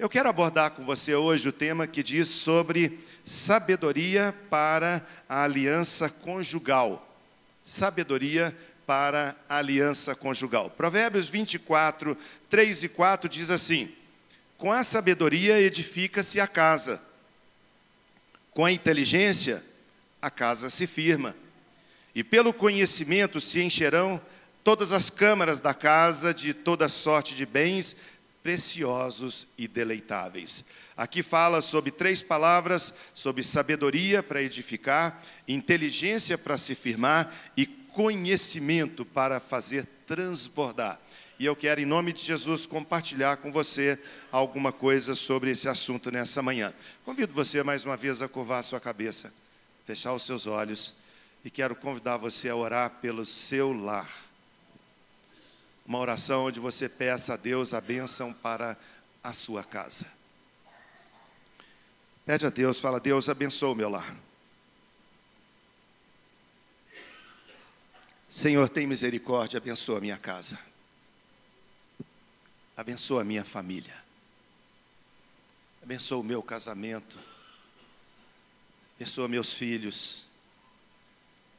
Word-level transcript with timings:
Eu 0.00 0.08
quero 0.08 0.30
abordar 0.30 0.70
com 0.70 0.82
você 0.82 1.14
hoje 1.14 1.46
o 1.46 1.52
tema 1.52 1.86
que 1.86 2.02
diz 2.02 2.26
sobre 2.26 2.98
sabedoria 3.22 4.34
para 4.48 5.06
a 5.28 5.42
aliança 5.42 6.08
conjugal. 6.08 7.06
Sabedoria 7.62 8.56
para 8.86 9.36
a 9.46 9.58
aliança 9.58 10.14
conjugal. 10.14 10.70
Provérbios 10.70 11.28
24, 11.28 12.16
3 12.48 12.84
e 12.84 12.88
4 12.88 13.28
diz 13.28 13.50
assim: 13.50 13.92
Com 14.56 14.72
a 14.72 14.82
sabedoria 14.82 15.60
edifica-se 15.60 16.40
a 16.40 16.46
casa, 16.46 16.98
com 18.52 18.64
a 18.64 18.72
inteligência 18.72 19.62
a 20.22 20.30
casa 20.30 20.70
se 20.70 20.86
firma, 20.86 21.36
e 22.14 22.24
pelo 22.24 22.54
conhecimento 22.54 23.38
se 23.38 23.60
encherão 23.60 24.18
todas 24.64 24.92
as 24.92 25.10
câmaras 25.10 25.60
da 25.60 25.74
casa 25.74 26.32
de 26.32 26.54
toda 26.54 26.88
sorte 26.88 27.34
de 27.34 27.44
bens 27.44 27.96
preciosos 28.42 29.46
e 29.56 29.68
deleitáveis. 29.68 30.64
Aqui 30.96 31.22
fala 31.22 31.60
sobre 31.60 31.90
três 31.90 32.22
palavras: 32.22 32.92
sobre 33.14 33.42
sabedoria 33.42 34.22
para 34.22 34.42
edificar, 34.42 35.22
inteligência 35.46 36.36
para 36.36 36.58
se 36.58 36.74
firmar 36.74 37.32
e 37.56 37.66
conhecimento 37.66 39.04
para 39.04 39.40
fazer 39.40 39.86
transbordar. 40.06 41.00
E 41.38 41.46
eu 41.46 41.56
quero, 41.56 41.80
em 41.80 41.86
nome 41.86 42.12
de 42.12 42.22
Jesus, 42.22 42.66
compartilhar 42.66 43.38
com 43.38 43.50
você 43.50 43.98
alguma 44.30 44.72
coisa 44.72 45.14
sobre 45.14 45.50
esse 45.50 45.68
assunto 45.68 46.10
nessa 46.10 46.42
manhã. 46.42 46.74
Convido 47.02 47.32
você 47.32 47.62
mais 47.62 47.84
uma 47.84 47.96
vez 47.96 48.20
a 48.20 48.28
curvar 48.28 48.62
sua 48.62 48.78
cabeça, 48.78 49.32
fechar 49.86 50.12
os 50.12 50.24
seus 50.24 50.46
olhos 50.46 50.94
e 51.42 51.50
quero 51.50 51.74
convidar 51.74 52.18
você 52.18 52.50
a 52.50 52.56
orar 52.56 52.90
pelo 53.00 53.24
seu 53.24 53.72
lar 53.72 54.29
uma 55.90 55.98
oração 55.98 56.44
onde 56.44 56.60
você 56.60 56.88
peça 56.88 57.34
a 57.34 57.36
Deus 57.36 57.74
a 57.74 57.80
bênção 57.80 58.32
para 58.32 58.78
a 59.24 59.32
sua 59.32 59.64
casa. 59.64 60.06
Pede 62.24 62.46
a 62.46 62.48
Deus, 62.48 62.78
fala, 62.78 63.00
Deus 63.00 63.28
abençoa 63.28 63.72
o 63.72 63.74
meu 63.74 63.90
lar. 63.90 64.16
Senhor, 68.28 68.68
tem 68.68 68.86
misericórdia, 68.86 69.58
abençoa 69.58 69.98
a 69.98 70.00
minha 70.00 70.16
casa. 70.16 70.60
Abençoa 72.76 73.22
a 73.22 73.24
minha 73.24 73.44
família. 73.44 73.96
Abençoa 75.82 76.18
o 76.18 76.22
meu 76.22 76.40
casamento. 76.40 77.18
Abençoa 78.94 79.26
meus 79.26 79.54
filhos. 79.54 80.28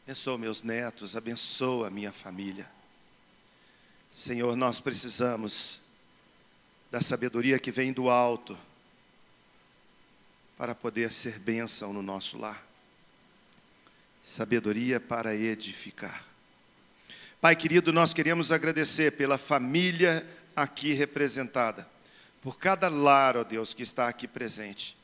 Abençoa 0.05 0.37
meus 0.37 0.63
netos. 0.63 1.17
Abençoa 1.17 1.87
a 1.87 1.91
minha 1.91 2.13
família. 2.13 2.79
Senhor, 4.11 4.57
nós 4.57 4.81
precisamos 4.81 5.79
da 6.91 7.01
sabedoria 7.01 7.57
que 7.57 7.71
vem 7.71 7.93
do 7.93 8.09
alto 8.09 8.57
para 10.57 10.75
poder 10.75 11.13
ser 11.13 11.39
bênção 11.39 11.93
no 11.93 12.03
nosso 12.03 12.37
lar. 12.37 12.61
Sabedoria 14.21 14.99
para 14.99 15.33
edificar. 15.33 16.25
Pai 17.39 17.55
querido, 17.55 17.93
nós 17.93 18.13
queremos 18.13 18.51
agradecer 18.51 19.13
pela 19.13 19.37
família 19.37 20.27
aqui 20.53 20.91
representada, 20.91 21.89
por 22.41 22.59
cada 22.59 22.89
lar, 22.89 23.37
ó 23.37 23.45
Deus, 23.45 23.73
que 23.73 23.81
está 23.81 24.09
aqui 24.09 24.27
presente. 24.27 24.97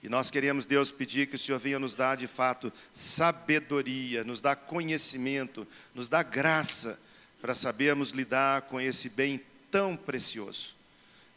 E 0.00 0.08
nós 0.08 0.30
queremos, 0.30 0.64
Deus, 0.64 0.92
pedir 0.92 1.26
que 1.26 1.34
o 1.34 1.38
Senhor 1.38 1.58
venha 1.58 1.80
nos 1.80 1.96
dar 1.96 2.16
de 2.16 2.28
fato 2.28 2.72
sabedoria, 2.92 4.22
nos 4.22 4.40
dar 4.40 4.54
conhecimento, 4.54 5.66
nos 5.92 6.08
dar 6.08 6.22
graça 6.22 7.00
para 7.44 7.54
sabermos 7.54 8.12
lidar 8.12 8.62
com 8.62 8.80
esse 8.80 9.10
bem 9.10 9.38
tão 9.70 9.98
precioso. 9.98 10.74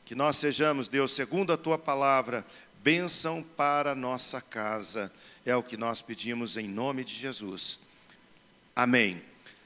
Que 0.05 0.15
nós 0.15 0.37
sejamos, 0.37 0.87
Deus, 0.87 1.11
segundo 1.11 1.51
a 1.51 1.57
tua 1.57 1.77
palavra, 1.77 2.45
bênção 2.81 3.43
para 3.43 3.93
nossa 3.93 4.39
casa. 4.39 5.11
É 5.45 5.53
o 5.53 5.61
que 5.61 5.75
nós 5.75 6.01
pedimos 6.01 6.55
em 6.55 6.65
nome 6.65 7.03
de 7.03 7.13
Jesus. 7.13 7.81
Amém. 8.73 9.21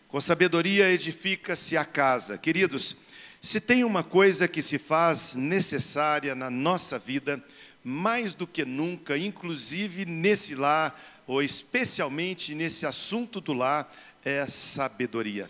Com 0.08 0.20
sabedoria 0.20 0.90
edifica-se 0.90 1.78
a 1.78 1.86
casa. 1.86 2.40
Queridos, 2.40 2.96
se 3.40 3.62
tem 3.62 3.84
uma 3.84 4.04
coisa 4.04 4.48
que 4.48 4.64
se 4.64 4.80
faz 4.80 5.36
necessária 5.36 6.34
na 6.34 6.50
nossa 6.50 6.98
vida, 6.98 7.40
mais 7.84 8.34
do 8.34 8.48
que 8.48 8.66
nunca, 8.66 9.16
inclusive 9.16 10.06
nesse 10.06 10.56
lar, 10.56 11.00
ou 11.28 11.44
especialmente 11.44 12.56
nesse 12.56 12.88
assunto 12.88 13.40
do 13.40 13.54
lar, 13.54 13.94
é 14.26 14.44
sabedoria. 14.48 15.48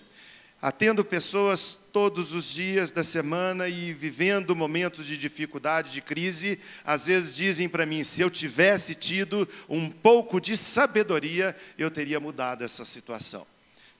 Atendo 0.61 1.03
pessoas 1.03 1.79
todos 1.91 2.33
os 2.33 2.45
dias 2.45 2.91
da 2.91 3.03
semana 3.03 3.67
e 3.67 3.93
vivendo 3.93 4.55
momentos 4.55 5.07
de 5.07 5.17
dificuldade, 5.17 5.91
de 5.91 6.01
crise, 6.01 6.59
às 6.85 7.07
vezes 7.07 7.35
dizem 7.35 7.67
para 7.67 7.85
mim: 7.85 8.03
se 8.03 8.21
eu 8.21 8.29
tivesse 8.29 8.93
tido 8.93 9.49
um 9.67 9.89
pouco 9.89 10.39
de 10.39 10.55
sabedoria, 10.55 11.55
eu 11.79 11.89
teria 11.89 12.19
mudado 12.19 12.63
essa 12.63 12.85
situação. 12.85 13.45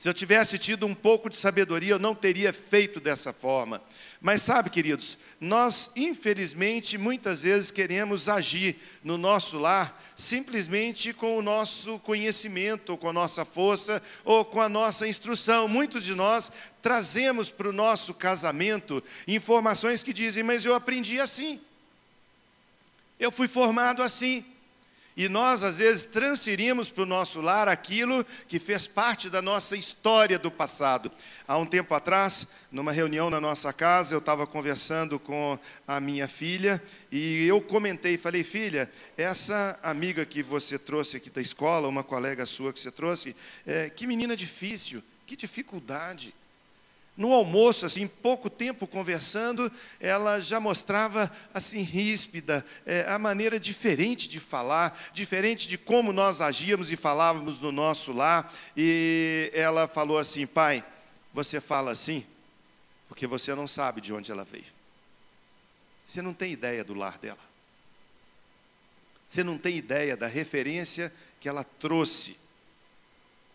Se 0.01 0.09
eu 0.09 0.15
tivesse 0.15 0.57
tido 0.57 0.87
um 0.87 0.95
pouco 0.95 1.29
de 1.29 1.37
sabedoria, 1.37 1.93
eu 1.93 1.99
não 1.99 2.15
teria 2.15 2.51
feito 2.51 2.99
dessa 2.99 3.31
forma. 3.31 3.79
Mas 4.19 4.41
sabe, 4.41 4.71
queridos, 4.71 5.15
nós 5.39 5.91
infelizmente 5.95 6.97
muitas 6.97 7.43
vezes 7.43 7.69
queremos 7.69 8.27
agir 8.27 8.77
no 9.03 9.15
nosso 9.15 9.59
lar 9.59 10.01
simplesmente 10.15 11.13
com 11.13 11.37
o 11.37 11.41
nosso 11.43 11.99
conhecimento, 11.99 12.97
com 12.97 13.09
a 13.09 13.13
nossa 13.13 13.45
força 13.45 14.01
ou 14.25 14.43
com 14.43 14.59
a 14.59 14.67
nossa 14.67 15.07
instrução. 15.07 15.67
Muitos 15.67 16.03
de 16.03 16.15
nós 16.15 16.51
trazemos 16.81 17.51
para 17.51 17.69
o 17.69 17.71
nosso 17.71 18.15
casamento 18.15 19.03
informações 19.27 20.01
que 20.01 20.13
dizem, 20.13 20.41
mas 20.41 20.65
eu 20.65 20.73
aprendi 20.73 21.19
assim. 21.19 21.61
Eu 23.19 23.31
fui 23.31 23.47
formado 23.47 24.01
assim. 24.01 24.43
E 25.15 25.27
nós, 25.27 25.61
às 25.61 25.77
vezes, 25.77 26.05
transferimos 26.05 26.89
para 26.89 27.03
o 27.03 27.05
nosso 27.05 27.41
lar 27.41 27.67
aquilo 27.67 28.25
que 28.47 28.59
fez 28.59 28.87
parte 28.87 29.29
da 29.29 29.41
nossa 29.41 29.75
história 29.75 30.39
do 30.39 30.49
passado. 30.49 31.11
Há 31.45 31.57
um 31.57 31.65
tempo 31.65 31.93
atrás, 31.93 32.47
numa 32.71 32.93
reunião 32.93 33.29
na 33.29 33.41
nossa 33.41 33.73
casa, 33.73 34.15
eu 34.15 34.19
estava 34.19 34.47
conversando 34.47 35.19
com 35.19 35.59
a 35.85 35.99
minha 35.99 36.27
filha 36.27 36.81
e 37.11 37.45
eu 37.45 37.59
comentei, 37.61 38.17
falei, 38.17 38.43
filha, 38.43 38.89
essa 39.17 39.77
amiga 39.83 40.25
que 40.25 40.41
você 40.41 40.79
trouxe 40.79 41.17
aqui 41.17 41.29
da 41.29 41.41
escola, 41.41 41.89
uma 41.89 42.03
colega 42.03 42.45
sua 42.45 42.71
que 42.71 42.79
você 42.79 42.91
trouxe, 42.91 43.35
é, 43.67 43.89
que 43.89 44.07
menina 44.07 44.35
difícil, 44.35 45.03
que 45.25 45.35
dificuldade. 45.35 46.33
No 47.21 47.33
almoço, 47.33 47.85
assim, 47.85 48.07
pouco 48.07 48.49
tempo 48.49 48.87
conversando, 48.87 49.71
ela 49.99 50.41
já 50.41 50.59
mostrava 50.59 51.31
assim 51.53 51.83
ríspida, 51.83 52.65
é, 52.83 53.05
a 53.07 53.19
maneira 53.19 53.59
diferente 53.59 54.27
de 54.27 54.39
falar, 54.39 54.99
diferente 55.13 55.67
de 55.67 55.77
como 55.77 56.11
nós 56.11 56.41
agíamos 56.41 56.91
e 56.91 56.95
falávamos 56.95 57.59
no 57.59 57.71
nosso 57.71 58.11
lar. 58.11 58.51
E 58.75 59.51
ela 59.53 59.87
falou 59.87 60.17
assim: 60.17 60.47
pai, 60.47 60.83
você 61.31 61.61
fala 61.61 61.91
assim 61.91 62.25
porque 63.07 63.27
você 63.27 63.53
não 63.53 63.67
sabe 63.67 64.01
de 64.01 64.11
onde 64.11 64.31
ela 64.31 64.43
veio. 64.43 64.63
Você 66.01 66.23
não 66.23 66.33
tem 66.33 66.53
ideia 66.53 66.81
do 66.81 66.95
lar 66.95 67.19
dela. 67.19 67.37
Você 69.27 69.43
não 69.43 69.59
tem 69.59 69.77
ideia 69.77 70.17
da 70.17 70.25
referência 70.25 71.13
que 71.39 71.47
ela 71.47 71.63
trouxe 71.63 72.35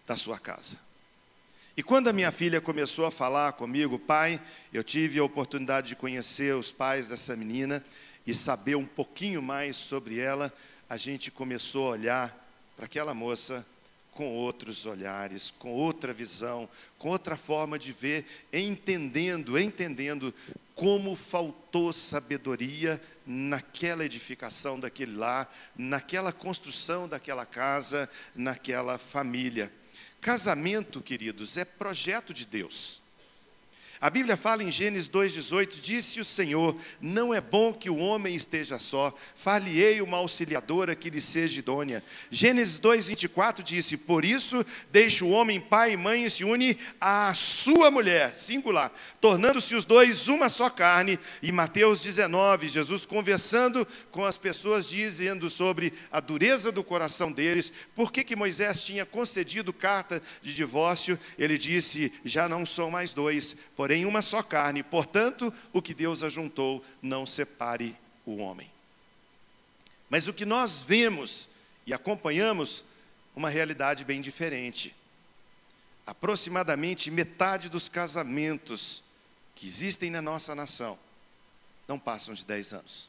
da 0.07 0.15
sua 0.15 0.39
casa. 0.39 0.86
E 1.77 1.83
quando 1.83 2.09
a 2.09 2.13
minha 2.13 2.33
filha 2.33 2.59
começou 2.59 3.05
a 3.05 3.11
falar 3.11 3.53
comigo, 3.53 3.99
pai, 3.99 4.41
eu 4.73 4.83
tive 4.83 5.19
a 5.19 5.25
oportunidade 5.25 5.89
de 5.89 5.97
conhecer 5.97 6.55
os 6.55 6.73
pais 6.73 7.11
dessa 7.11 7.37
menina 7.37 7.85
e 8.27 8.35
saber 8.35 8.77
um 8.77 8.87
pouquinho 8.87 9.43
mais 9.43 9.77
sobre 9.77 10.19
ela, 10.19 10.51
a 10.89 10.97
gente 10.97 11.31
começou 11.31 11.89
a 11.89 11.91
olhar 11.91 12.49
para 12.75 12.87
aquela 12.87 13.13
moça 13.13 13.67
com 14.11 14.27
outros 14.33 14.87
olhares, 14.87 15.51
com 15.51 15.71
outra 15.71 16.15
visão, 16.15 16.67
com 16.97 17.11
outra 17.11 17.37
forma 17.37 17.79
de 17.79 17.93
ver, 17.93 18.25
entendendo, 18.51 19.59
entendendo 19.59 20.33
como 20.75 21.15
faltou 21.15 21.93
sabedoria 21.93 22.99
naquela 23.27 24.03
edificação 24.03 24.81
daquele 24.81 25.15
lar, 25.15 25.55
naquela 25.77 26.33
construção 26.33 27.07
daquela 27.07 27.45
casa, 27.45 28.09
naquela 28.35 28.97
família. 28.97 29.71
Casamento, 30.27 31.01
queridos, 31.01 31.57
é 31.57 31.65
projeto 31.65 32.35
de 32.35 32.45
Deus. 32.45 33.01
A 33.99 34.11
Bíblia 34.11 34.37
fala 34.37 34.63
em 34.63 34.71
Gênesis 34.71 35.09
2,18: 35.09 35.81
Disse 35.81 36.21
o 36.21 36.25
Senhor: 36.25 36.77
Não 37.01 37.33
é 37.33 37.41
bom 37.41 37.73
que 37.73 37.89
o 37.89 37.97
homem 37.97 38.35
esteja 38.35 38.79
só, 38.79 39.17
far-lhe-ei 39.35 40.03
uma 40.03 40.19
auxiliadora 40.19 40.95
que 40.95 41.09
lhe 41.09 41.21
seja 41.21 41.61
idônea. 41.61 42.05
Gênesis 42.31 42.79
2,24 42.79 43.63
disse: 43.63 43.97
Por 43.97 44.23
isso 44.23 44.65
deixa 44.93 45.25
o 45.25 45.31
homem 45.31 45.59
pai 45.59 45.93
e 45.93 45.97
mãe 45.97 46.25
e 46.25 46.31
se 46.31 46.45
une 46.45 46.77
à 47.01 47.33
sua 47.35 47.91
mulher, 47.91 48.35
singular, 48.35 48.93
tornando-se 49.19 49.75
os 49.75 49.85
dois 49.85 50.29
uma 50.29 50.51
só 50.51 50.69
carne. 50.69 51.19
E 51.43 51.51
Mateus 51.51 52.03
19, 52.03 52.69
Jesus 52.69 53.07
conversando 53.07 53.87
com 54.11 54.25
as 54.25 54.37
pessoas, 54.37 54.91
dizendo 54.91 55.49
sobre 55.49 55.93
a 56.13 56.21
dureza 56.21 56.71
do 56.71 56.85
coração 56.85 57.33
deles, 57.33 57.73
por 57.95 58.13
que, 58.13 58.23
que 58.23 58.37
Moisés 58.37 58.85
tinha 58.85 59.07
concedido 59.07 59.73
carta 59.73 60.23
de 60.43 60.55
divórcio, 60.55 61.19
ele 61.39 61.57
disse: 61.57 62.13
Já 62.25 62.47
não 62.47 62.67
são 62.67 62.91
mais 62.91 63.15
dois, 63.15 63.57
porém 63.75 63.86
uma 64.07 64.23
só 64.23 64.43
carne. 64.43 64.83
Portanto, 64.83 65.53
o 65.73 65.81
que 65.81 65.95
Deus 65.95 66.23
ajuntou, 66.23 66.85
não 67.01 67.25
separe 67.25 67.97
o 68.25 68.37
homem. 68.39 68.71
Mas 70.11 70.27
o 70.27 70.35
que 70.35 70.45
nós 70.45 70.83
vemos 70.83 71.49
e 71.87 71.95
acompanhamos, 71.95 72.85
uma 73.35 73.49
realidade 73.49 74.05
bem 74.05 74.21
diferente. 74.21 74.95
Aproximadamente 76.05 77.11
metade 77.11 77.69
dos 77.69 77.89
casamentos 77.89 79.03
que 79.55 79.67
existem 79.67 80.11
na 80.11 80.21
nossa 80.21 80.55
nação 80.55 80.99
não 81.87 81.99
passam 81.99 82.35
de 82.35 82.45
10 82.45 82.73
anos. 82.73 83.09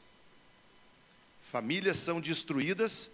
Famílias 1.42 1.96
são 1.96 2.20
destruídas 2.20 3.10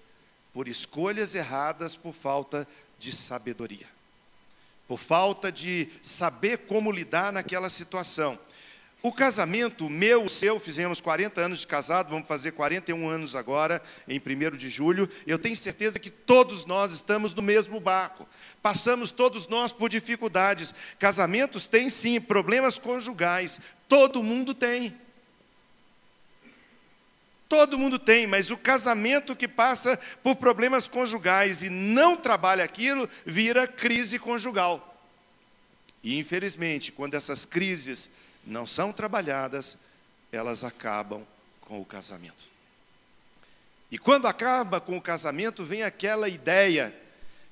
por 0.53 0.69
escolhas 0.69 1.35
erradas 1.35 1.97
por 1.97 2.13
falta 2.13 2.69
de 2.99 3.13
sabedoria, 3.13 3.89
por 4.87 4.99
falta 4.99 5.51
de 5.51 5.89
saber 6.03 6.59
como 6.67 6.93
lidar 6.93 7.33
naquela 7.33 7.71
situação. 7.71 8.39
O 9.05 9.13
casamento 9.13 9.91
meu, 9.91 10.27
seu, 10.31 10.59
fizemos 10.59 10.99
40 10.99 11.39
anos 11.39 11.59
de 11.59 11.67
casado, 11.67 12.09
vamos 12.09 12.27
fazer 12.27 12.53
41 12.53 13.07
anos 13.07 13.37
agora, 13.37 13.83
em 14.09 14.19
1 14.19 14.57
de 14.57 14.71
julho. 14.71 15.07
Eu 15.27 15.39
tenho 15.39 15.55
certeza 15.55 15.99
que 15.99 16.09
todos 16.09 16.65
nós 16.65 16.91
estamos 16.91 17.35
no 17.35 17.43
mesmo 17.43 17.79
barco. 17.79 18.27
Passamos 18.63 19.11
todos 19.11 19.47
nós 19.47 19.73
por 19.73 19.91
dificuldades. 19.91 20.75
Casamentos 20.99 21.67
têm 21.67 21.91
sim 21.91 22.19
problemas 22.19 22.79
conjugais, 22.79 23.61
todo 23.87 24.23
mundo 24.23 24.55
tem. 24.55 24.97
Todo 27.57 27.79
mundo 27.79 28.01
tem, 28.01 28.27
mas 28.27 28.51
o 28.51 28.57
casamento 28.57 29.37
que 29.37 29.47
passa 29.47 29.97
por 30.25 30.35
problemas 30.35 30.89
conjugais 30.89 31.63
e 31.63 31.71
não 31.71 32.17
trabalha 32.17 32.65
aquilo, 32.65 33.09
vira 33.25 33.65
crise 33.65 34.19
conjugal. 34.19 35.01
E 36.03 36.19
infelizmente, 36.19 36.91
quando 36.91 37.15
essas 37.15 37.45
crises 37.45 38.11
não 38.45 38.67
são 38.67 38.93
trabalhadas, 38.93 39.79
elas 40.33 40.65
acabam 40.65 41.25
com 41.61 41.81
o 41.81 41.85
casamento. 41.85 42.43
E 43.89 43.99
quando 43.99 44.27
acaba 44.27 44.81
com 44.81 44.97
o 44.97 45.01
casamento, 45.01 45.65
vem 45.65 45.85
aquela 45.85 46.29
ideia 46.29 46.93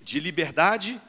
de 0.00 0.19
liberdade, 0.19 1.00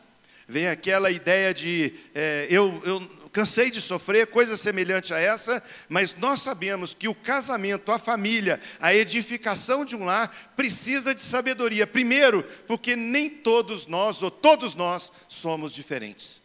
vem 0.48 0.68
aquela 0.68 1.10
ideia 1.10 1.52
de 1.52 1.96
é, 2.14 2.46
eu, 2.48 2.80
eu 2.86 3.23
cansei 3.34 3.72
de 3.72 3.82
sofrer, 3.82 4.28
coisa 4.28 4.56
semelhante 4.56 5.12
a 5.12 5.20
essa, 5.20 5.62
mas 5.90 6.16
nós 6.16 6.40
sabemos 6.42 6.94
que 6.94 7.08
o 7.08 7.16
casamento, 7.16 7.92
a 7.92 7.98
família, 7.98 8.62
a 8.80 8.94
edificação 8.94 9.84
de 9.84 9.96
um 9.96 10.06
lar 10.06 10.54
precisa 10.56 11.16
de 11.16 11.22
sabedoria. 11.22 11.88
Primeiro, 11.88 12.44
porque 12.68 12.96
nem 12.96 13.28
todos 13.30 13.88
nós, 13.88 14.22
ou 14.22 14.30
todos 14.30 14.76
nós, 14.76 15.12
somos 15.28 15.74
diferentes. 15.74 16.40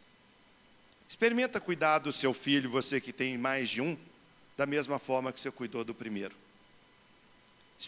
Experimenta 1.06 1.60
cuidar 1.60 1.98
do 1.98 2.12
seu 2.12 2.32
filho, 2.32 2.70
você 2.70 3.00
que 3.00 3.12
tem 3.12 3.36
mais 3.36 3.68
de 3.68 3.82
um, 3.82 3.96
da 4.56 4.64
mesma 4.64 4.98
forma 4.98 5.30
que 5.30 5.38
você 5.38 5.50
cuidou 5.50 5.84
do 5.84 5.94
primeiro. 5.94 6.34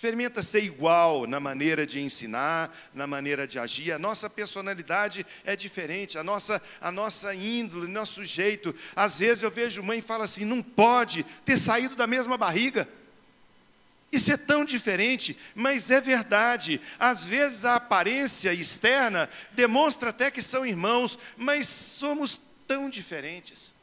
Experimenta 0.00 0.42
ser 0.42 0.64
igual 0.64 1.26
na 1.26 1.38
maneira 1.38 1.86
de 1.86 2.00
ensinar, 2.00 2.74
na 2.94 3.06
maneira 3.06 3.46
de 3.46 3.58
agir. 3.58 3.92
A 3.92 3.98
nossa 3.98 4.30
personalidade 4.30 5.26
é 5.44 5.54
diferente, 5.54 6.16
a 6.16 6.24
nossa, 6.24 6.62
a 6.80 6.90
nossa 6.90 7.34
índole, 7.34 7.86
nosso 7.86 8.24
jeito. 8.24 8.74
Às 8.96 9.18
vezes 9.18 9.42
eu 9.42 9.50
vejo 9.50 9.82
mãe 9.82 9.98
e 9.98 10.02
fala 10.02 10.24
assim: 10.24 10.46
não 10.46 10.62
pode 10.62 11.22
ter 11.44 11.58
saído 11.58 11.96
da 11.96 12.06
mesma 12.06 12.38
barriga. 12.38 12.88
Isso 14.10 14.32
é 14.32 14.38
tão 14.38 14.64
diferente, 14.64 15.36
mas 15.54 15.90
é 15.90 16.00
verdade. 16.00 16.80
Às 16.98 17.26
vezes 17.26 17.66
a 17.66 17.74
aparência 17.74 18.54
externa 18.54 19.28
demonstra 19.52 20.08
até 20.08 20.30
que 20.30 20.40
são 20.40 20.64
irmãos, 20.64 21.18
mas 21.36 21.68
somos 21.68 22.40
tão 22.66 22.88
diferentes. 22.88 23.76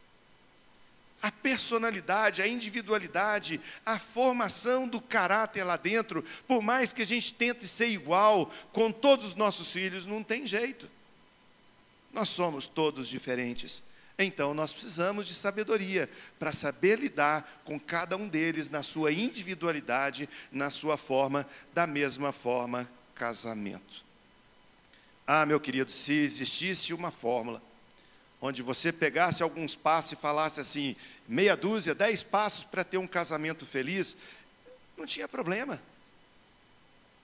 A 1.21 1.31
personalidade, 1.31 2.41
a 2.41 2.47
individualidade, 2.47 3.59
a 3.85 3.97
formação 3.97 4.87
do 4.87 5.01
caráter 5.01 5.63
lá 5.63 5.75
dentro, 5.75 6.23
por 6.47 6.61
mais 6.61 6.93
que 6.93 7.01
a 7.01 7.05
gente 7.05 7.33
tente 7.33 7.67
ser 7.67 7.87
igual 7.87 8.51
com 8.71 8.91
todos 8.91 9.25
os 9.25 9.35
nossos 9.35 9.71
filhos, 9.71 10.05
não 10.05 10.23
tem 10.23 10.45
jeito. 10.45 10.89
Nós 12.13 12.29
somos 12.29 12.67
todos 12.67 13.07
diferentes. 13.07 13.83
Então 14.19 14.53
nós 14.53 14.73
precisamos 14.73 15.27
de 15.27 15.35
sabedoria 15.35 16.09
para 16.39 16.51
saber 16.51 16.99
lidar 16.99 17.61
com 17.63 17.79
cada 17.79 18.17
um 18.17 18.27
deles 18.27 18.69
na 18.69 18.81
sua 18.81 19.11
individualidade, 19.11 20.27
na 20.51 20.71
sua 20.71 20.97
forma, 20.97 21.45
da 21.73 21.85
mesma 21.85 22.31
forma, 22.31 22.89
casamento. 23.13 24.03
Ah, 25.25 25.45
meu 25.45 25.59
querido, 25.59 25.91
se 25.91 26.13
existisse 26.13 26.93
uma 26.93 27.11
fórmula 27.11 27.61
onde 28.47 28.61
você 28.61 28.91
pegasse 28.91 29.43
alguns 29.43 29.75
passos 29.75 30.13
e 30.13 30.15
falasse 30.15 30.59
assim, 30.59 30.95
meia 31.27 31.55
dúzia, 31.55 31.93
dez 31.93 32.23
passos 32.23 32.63
para 32.63 32.83
ter 32.83 32.97
um 32.97 33.07
casamento 33.07 33.65
feliz, 33.65 34.17
não 34.97 35.05
tinha 35.05 35.27
problema. 35.27 35.81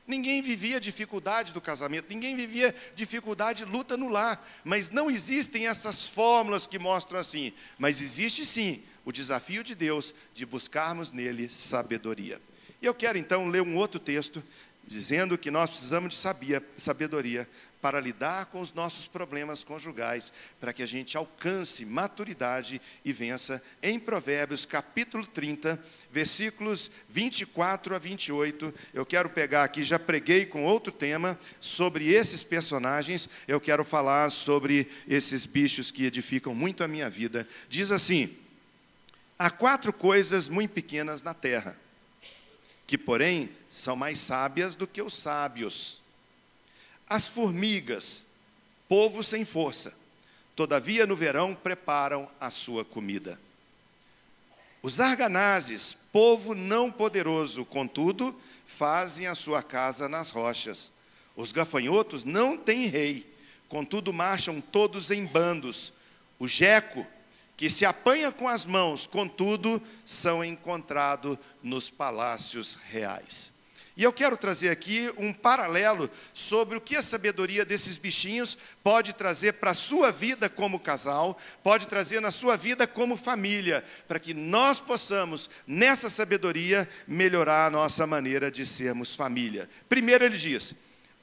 Ninguém 0.05 0.41
vivia 0.41 0.81
dificuldade 0.81 1.53
do 1.53 1.61
casamento, 1.61 2.07
ninguém 2.09 2.35
vivia 2.35 2.75
dificuldade, 2.93 3.63
luta 3.63 3.95
no 3.95 4.09
lar, 4.09 4.45
mas 4.63 4.89
não 4.89 5.09
existem 5.09 5.67
essas 5.67 6.07
fórmulas 6.07 6.67
que 6.67 6.77
mostram 6.77 7.19
assim. 7.19 7.53
Mas 7.79 8.01
existe 8.01 8.45
sim 8.45 8.83
o 9.05 9.11
desafio 9.11 9.63
de 9.63 9.73
Deus 9.73 10.13
de 10.33 10.45
buscarmos 10.45 11.11
nele 11.13 11.47
sabedoria. 11.47 12.41
E 12.81 12.85
eu 12.85 12.93
quero 12.93 13.17
então 13.17 13.47
ler 13.47 13.61
um 13.61 13.77
outro 13.77 13.97
texto 13.97 14.43
dizendo 14.85 15.37
que 15.37 15.49
nós 15.49 15.69
precisamos 15.69 16.13
de 16.13 16.61
sabedoria 16.77 17.47
para 17.83 17.99
lidar 17.99 18.45
com 18.45 18.61
os 18.61 18.71
nossos 18.71 19.07
problemas 19.07 19.61
conjugais, 19.61 20.31
para 20.57 20.71
que 20.71 20.81
a 20.81 20.85
gente 20.85 21.17
alcance 21.17 21.85
maturidade 21.85 22.81
e 23.03 23.11
vença. 23.11 23.61
Em 23.81 23.99
Provérbios, 23.99 24.65
capítulo 24.65 25.25
30, 25.25 25.77
versículos 26.09 26.89
24 27.09 27.93
a 27.93 27.99
28, 27.99 28.73
eu 28.93 29.05
quero 29.05 29.29
pegar 29.29 29.65
aqui, 29.65 29.83
já 29.83 29.99
preguei 29.99 30.45
com 30.45 30.63
outro 30.63 30.93
tema 30.93 31.37
sobre 31.59 32.07
esses 32.07 32.41
personagens, 32.41 33.27
eu 33.49 33.59
quero 33.59 33.83
falar 33.83 34.31
sobre 34.31 34.89
esses 35.05 35.45
bichos 35.45 35.91
que 35.91 36.05
edificam 36.05 36.55
muito 36.55 36.85
a 36.85 36.87
minha 36.87 37.09
vida. 37.09 37.45
Diz 37.67 37.91
assim: 37.91 38.33
Há 39.37 39.49
quatro 39.49 39.91
coisas 39.91 40.47
muito 40.47 40.71
pequenas 40.71 41.21
na 41.21 41.33
terra, 41.33 41.77
que, 42.87 42.97
porém, 42.97 43.49
são 43.69 43.97
mais 43.97 44.19
sábias 44.19 44.73
do 44.73 44.87
que 44.87 45.01
os 45.01 45.13
sábios 45.13 46.01
as 47.13 47.27
formigas, 47.27 48.25
povo 48.89 49.21
sem 49.21 49.45
força, 49.45 49.93
todavia 50.55 51.05
no 51.05 51.15
verão 51.15 51.53
preparam 51.53 52.27
a 52.41 52.49
sua 52.49 52.83
comida. 52.83 53.39
Os 54.81 54.99
arganazes, 54.99 55.95
povo 56.11 56.55
não 56.55 56.91
poderoso, 56.91 57.65
contudo, 57.65 58.35
fazem 58.65 59.27
a 59.27 59.35
sua 59.35 59.61
casa 59.61 60.09
nas 60.09 60.31
rochas. 60.31 60.91
Os 61.35 61.51
gafanhotos 61.51 62.25
não 62.25 62.57
têm 62.57 62.87
rei, 62.87 63.31
contudo 63.69 64.11
marcham 64.11 64.59
todos 64.59 65.11
em 65.11 65.23
bandos. 65.23 65.93
O 66.39 66.47
jeco, 66.47 67.05
que 67.55 67.69
se 67.69 67.85
apanha 67.85 68.31
com 68.31 68.47
as 68.47 68.65
mãos, 68.65 69.05
contudo, 69.05 69.79
são 70.03 70.43
encontrados 70.43 71.37
nos 71.61 71.91
palácios 71.91 72.73
reais. 72.89 73.52
E 73.95 74.01
eu 74.01 74.11
quero 74.11 74.35
trazer 74.35 74.69
aqui 74.69 75.11
um 75.17 75.31
paralelo 75.31 76.09
sobre 76.33 76.77
o 76.77 76.81
que 76.81 76.95
a 76.95 77.01
sabedoria 77.01 77.63
desses 77.63 77.95
bichinhos 77.95 78.57
pode 78.83 79.13
trazer 79.13 79.53
para 79.53 79.69
a 79.69 79.75
sua 79.75 80.11
vida 80.11 80.49
como 80.49 80.79
casal, 80.79 81.37
pode 81.61 81.85
trazer 81.85 82.19
na 82.19 82.31
sua 82.31 82.57
vida 82.57 82.87
como 82.87 83.15
família, 83.15 83.83
para 84.07 84.19
que 84.19 84.33
nós 84.33 84.79
possamos, 84.79 85.47
nessa 85.67 86.09
sabedoria, 86.09 86.89
melhorar 87.07 87.67
a 87.67 87.69
nossa 87.69 88.07
maneira 88.07 88.49
de 88.49 88.65
sermos 88.65 89.13
família. 89.13 89.69
Primeiro 89.87 90.25
ele 90.25 90.37
diz: 90.37 90.73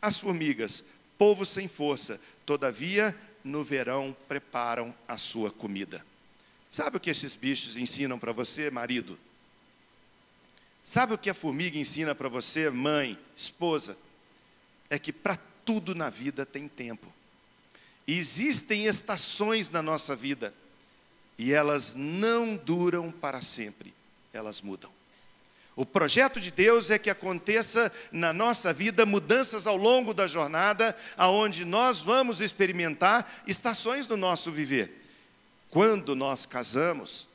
as 0.00 0.20
formigas, 0.20 0.84
povo 1.18 1.44
sem 1.44 1.66
força, 1.66 2.20
todavia 2.46 3.16
no 3.42 3.64
verão 3.64 4.16
preparam 4.28 4.94
a 5.08 5.18
sua 5.18 5.50
comida. 5.50 6.06
Sabe 6.68 6.98
o 6.98 7.00
que 7.00 7.10
esses 7.10 7.34
bichos 7.34 7.76
ensinam 7.76 8.16
para 8.16 8.30
você, 8.30 8.70
marido? 8.70 9.18
Sabe 10.82 11.14
o 11.14 11.18
que 11.18 11.30
a 11.30 11.34
formiga 11.34 11.78
ensina 11.78 12.14
para 12.14 12.28
você, 12.28 12.70
mãe, 12.70 13.18
esposa? 13.36 13.96
É 14.88 14.98
que 14.98 15.12
para 15.12 15.38
tudo 15.64 15.94
na 15.94 16.10
vida 16.10 16.44
tem 16.44 16.66
tempo. 16.66 17.12
Existem 18.06 18.86
estações 18.86 19.70
na 19.70 19.82
nossa 19.82 20.16
vida 20.16 20.52
e 21.38 21.52
elas 21.52 21.94
não 21.94 22.56
duram 22.56 23.10
para 23.10 23.40
sempre, 23.40 23.94
elas 24.32 24.60
mudam. 24.60 24.90
O 25.76 25.86
projeto 25.86 26.38
de 26.38 26.50
Deus 26.50 26.90
é 26.90 26.98
que 26.98 27.08
aconteça 27.08 27.90
na 28.12 28.32
nossa 28.32 28.70
vida 28.70 29.06
mudanças 29.06 29.66
ao 29.66 29.78
longo 29.78 30.12
da 30.12 30.26
jornada, 30.26 30.94
aonde 31.16 31.64
nós 31.64 32.02
vamos 32.02 32.42
experimentar 32.42 33.42
estações 33.46 34.06
do 34.06 34.16
nosso 34.16 34.52
viver. 34.52 35.02
Quando 35.70 36.14
nós 36.14 36.44
casamos, 36.44 37.29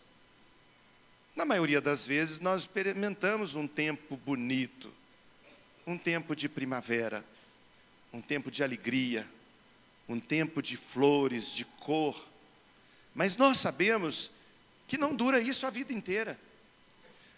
na 1.36 1.44
maioria 1.44 1.82
das 1.82 2.08
vezes, 2.08 2.40
nós 2.40 2.62
experimentamos 2.62 3.56
um 3.56 3.68
tempo 3.68 4.16
bonito, 4.16 4.92
um 5.86 5.98
tempo 5.98 6.36
de 6.36 6.48
primavera, 6.48 7.24
um 8.14 8.22
tempo 8.22 8.50
de 8.50 8.64
alegria, 8.64 9.28
um 10.08 10.20
tempo 10.20 10.62
de 10.62 10.78
flores, 10.78 11.52
de 11.52 11.66
cor. 11.66 12.26
Mas 13.14 13.36
nós 13.36 13.60
sabemos 13.60 14.32
que 14.88 14.98
não 14.98 15.14
dura 15.14 15.42
isso 15.42 15.66
a 15.66 15.70
vida 15.70 15.92
inteira. 15.92 16.40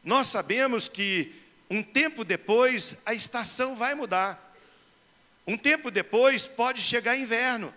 Nós 0.04 0.28
sabemos 0.28 0.88
que 0.88 1.34
um 1.70 1.82
tempo 1.82 2.24
depois 2.24 3.00
a 3.06 3.14
estação 3.14 3.76
vai 3.76 3.96
mudar. 3.96 4.44
Um 5.46 5.58
tempo 5.58 5.90
depois 5.90 6.46
pode 6.46 6.82
chegar 6.82 7.18
inverno. 7.18 7.74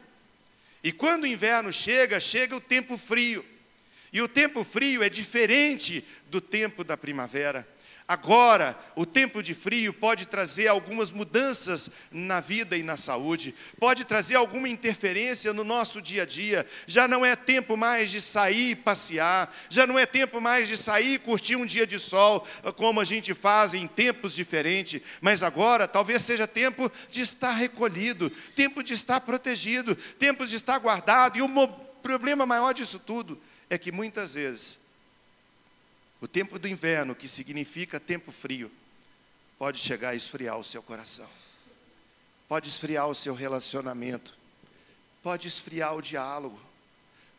E 0.82 0.92
quando 0.92 1.24
o 1.24 1.26
inverno 1.26 1.72
chega, 1.72 2.20
chega 2.20 2.54
o 2.54 2.60
tempo 2.60 2.98
frio. 2.98 3.44
E 4.12 4.20
o 4.20 4.28
tempo 4.28 4.64
frio 4.64 5.02
é 5.02 5.08
diferente 5.08 6.04
do 6.26 6.40
tempo 6.40 6.82
da 6.82 6.96
primavera. 6.96 7.66
Agora, 8.10 8.76
o 8.96 9.06
tempo 9.06 9.40
de 9.40 9.54
frio 9.54 9.92
pode 9.92 10.26
trazer 10.26 10.66
algumas 10.66 11.12
mudanças 11.12 11.88
na 12.10 12.40
vida 12.40 12.76
e 12.76 12.82
na 12.82 12.96
saúde, 12.96 13.54
pode 13.78 14.04
trazer 14.04 14.34
alguma 14.34 14.68
interferência 14.68 15.52
no 15.52 15.62
nosso 15.62 16.02
dia 16.02 16.24
a 16.24 16.26
dia. 16.26 16.66
Já 16.88 17.06
não 17.06 17.24
é 17.24 17.36
tempo 17.36 17.76
mais 17.76 18.10
de 18.10 18.20
sair 18.20 18.74
passear, 18.74 19.54
já 19.68 19.86
não 19.86 19.96
é 19.96 20.06
tempo 20.06 20.40
mais 20.40 20.66
de 20.66 20.76
sair 20.76 21.20
curtir 21.20 21.54
um 21.54 21.64
dia 21.64 21.86
de 21.86 22.00
sol, 22.00 22.44
como 22.74 23.00
a 23.00 23.04
gente 23.04 23.32
faz 23.32 23.74
em 23.74 23.86
tempos 23.86 24.34
diferentes, 24.34 25.00
mas 25.20 25.44
agora 25.44 25.86
talvez 25.86 26.20
seja 26.22 26.48
tempo 26.48 26.90
de 27.08 27.20
estar 27.20 27.52
recolhido, 27.52 28.28
tempo 28.56 28.82
de 28.82 28.92
estar 28.92 29.20
protegido, 29.20 29.94
tempo 29.94 30.44
de 30.48 30.56
estar 30.56 30.78
guardado. 30.78 31.38
E 31.38 31.42
o 31.42 31.68
problema 32.02 32.44
maior 32.44 32.74
disso 32.74 32.98
tudo 32.98 33.40
é 33.70 33.78
que 33.78 33.92
muitas 33.92 34.34
vezes 34.34 34.80
o 36.20 36.28
tempo 36.28 36.58
do 36.58 36.68
inverno, 36.68 37.14
que 37.14 37.28
significa 37.28 37.98
tempo 37.98 38.30
frio, 38.30 38.70
pode 39.56 39.78
chegar 39.78 40.10
a 40.10 40.14
esfriar 40.14 40.58
o 40.58 40.64
seu 40.64 40.82
coração, 40.82 41.28
pode 42.48 42.68
esfriar 42.68 43.08
o 43.08 43.14
seu 43.14 43.32
relacionamento, 43.32 44.36
pode 45.22 45.46
esfriar 45.46 45.94
o 45.94 46.02
diálogo, 46.02 46.60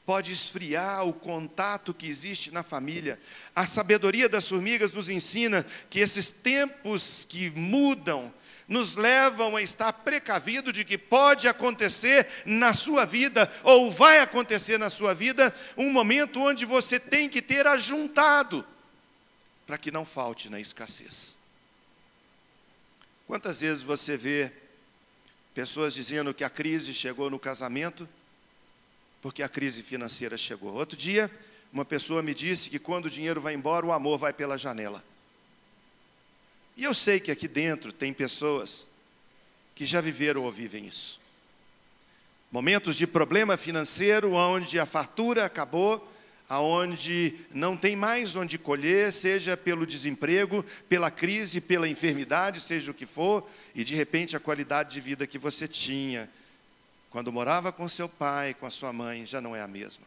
pode 0.06 0.32
esfriar 0.32 1.06
o 1.06 1.14
contato 1.14 1.94
que 1.94 2.08
existe 2.08 2.50
na 2.50 2.64
família. 2.64 3.20
A 3.56 3.68
sabedoria 3.68 4.28
das 4.28 4.48
formigas 4.48 4.94
nos 4.94 5.10
ensina 5.10 5.66
que 5.90 6.00
esses 6.00 6.32
tempos 6.32 7.26
que 7.28 7.50
mudam, 7.52 8.34
nos 8.72 8.96
levam 8.96 9.58
a 9.58 9.62
estar 9.62 9.92
precavido 9.92 10.72
de 10.72 10.86
que 10.86 10.98
pode 10.98 11.46
acontecer 11.46 12.26
na 12.46 12.74
sua 12.74 13.04
vida, 13.04 13.52
ou 13.64 13.92
vai 13.92 14.20
acontecer 14.20 14.80
na 14.80 14.90
sua 14.90 15.14
vida, 15.14 15.54
um 15.76 15.92
momento 15.92 16.40
onde 16.40 16.64
você 16.64 16.98
tem 16.98 17.28
que 17.28 17.42
ter 17.42 17.68
ajuntado 17.68 18.66
para 19.68 19.78
que 19.78 19.92
não 19.92 20.06
falte 20.06 20.50
na 20.50 20.58
escassez. 20.58 21.38
Quantas 23.28 23.60
vezes 23.60 23.84
você 23.84 24.16
vê 24.16 24.50
pessoas 25.54 25.94
dizendo 25.94 26.34
que 26.34 26.46
a 26.46 26.50
crise 26.50 26.94
chegou 26.94 27.30
no 27.30 27.38
casamento 27.38 28.08
porque 29.22 29.44
a 29.44 29.50
crise 29.50 29.84
financeira 29.84 30.38
chegou? 30.38 30.76
Outro 30.76 30.96
dia, 30.96 31.30
uma 31.74 31.84
pessoa 31.84 32.22
me 32.22 32.34
disse 32.34 32.70
que 32.70 32.80
quando 32.80 33.08
o 33.08 33.10
dinheiro 33.10 33.42
vai 33.42 33.54
embora, 33.54 33.86
o 33.86 33.92
amor 33.92 34.18
vai 34.18 34.32
pela 34.32 34.58
janela. 34.58 35.04
E 36.76 36.84
eu 36.84 36.94
sei 36.94 37.20
que 37.20 37.32
aqui 37.32 37.48
dentro 37.48 37.92
tem 37.92 38.14
pessoas 38.14 38.88
que 39.76 39.86
já 39.86 40.02
viveram 40.02 40.44
ou 40.44 40.52
vivem 40.52 40.86
isso. 40.88 41.20
Momentos 42.52 42.98
de 42.98 43.08
problema 43.08 43.56
financeiro, 43.56 44.34
onde 44.34 44.80
a 44.80 44.86
fartura 44.86 45.46
acabou, 45.46 46.12
aonde 46.50 47.36
não 47.52 47.78
tem 47.78 47.96
mais 47.96 48.36
onde 48.36 48.58
colher, 48.58 49.14
seja 49.14 49.56
pelo 49.56 49.88
desemprego, 49.88 50.66
pela 50.90 51.10
crise, 51.10 51.62
pela 51.62 51.88
enfermidade, 51.88 52.60
seja 52.60 52.92
o 52.92 52.94
que 52.94 53.06
for, 53.06 53.50
e 53.74 53.86
de 53.86 53.96
repente 53.96 54.36
a 54.36 54.40
qualidade 54.40 54.92
de 54.92 55.00
vida 55.00 55.26
que 55.26 55.38
você 55.38 55.68
tinha 55.68 56.30
quando 57.12 57.32
morava 57.32 57.74
com 57.74 57.88
seu 57.90 58.08
pai, 58.08 58.54
com 58.54 58.66
a 58.66 58.70
sua 58.70 58.94
mãe, 58.94 59.26
já 59.26 59.42
não 59.42 59.54
é 59.54 59.62
a 59.62 59.68
mesma. 59.68 60.06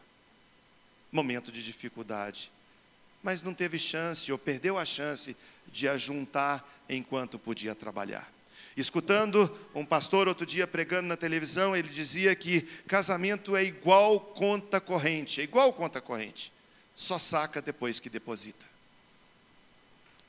Momento 1.11 1.51
de 1.51 1.63
dificuldade. 1.63 2.51
Mas 3.25 3.41
não 3.41 3.55
teve 3.55 3.79
chance 3.79 4.31
ou 4.31 4.37
perdeu 4.37 4.77
a 4.77 4.85
chance 4.85 5.35
de 5.67 5.89
ajuntar 5.89 6.63
enquanto 6.87 7.39
podia 7.39 7.73
trabalhar. 7.73 8.31
Escutando 8.77 9.51
um 9.73 9.83
pastor 9.83 10.27
outro 10.27 10.45
dia 10.45 10.67
pregando 10.67 11.07
na 11.07 11.17
televisão, 11.17 11.75
ele 11.75 11.89
dizia 11.89 12.35
que 12.35 12.61
casamento 12.87 13.55
é 13.55 13.63
igual 13.63 14.19
conta 14.19 14.79
corrente, 14.79 15.41
é 15.41 15.43
igual 15.43 15.73
conta 15.73 15.99
corrente, 15.99 16.53
só 16.93 17.17
saca 17.17 17.63
depois 17.63 17.99
que 17.99 18.11
deposita. 18.11 18.63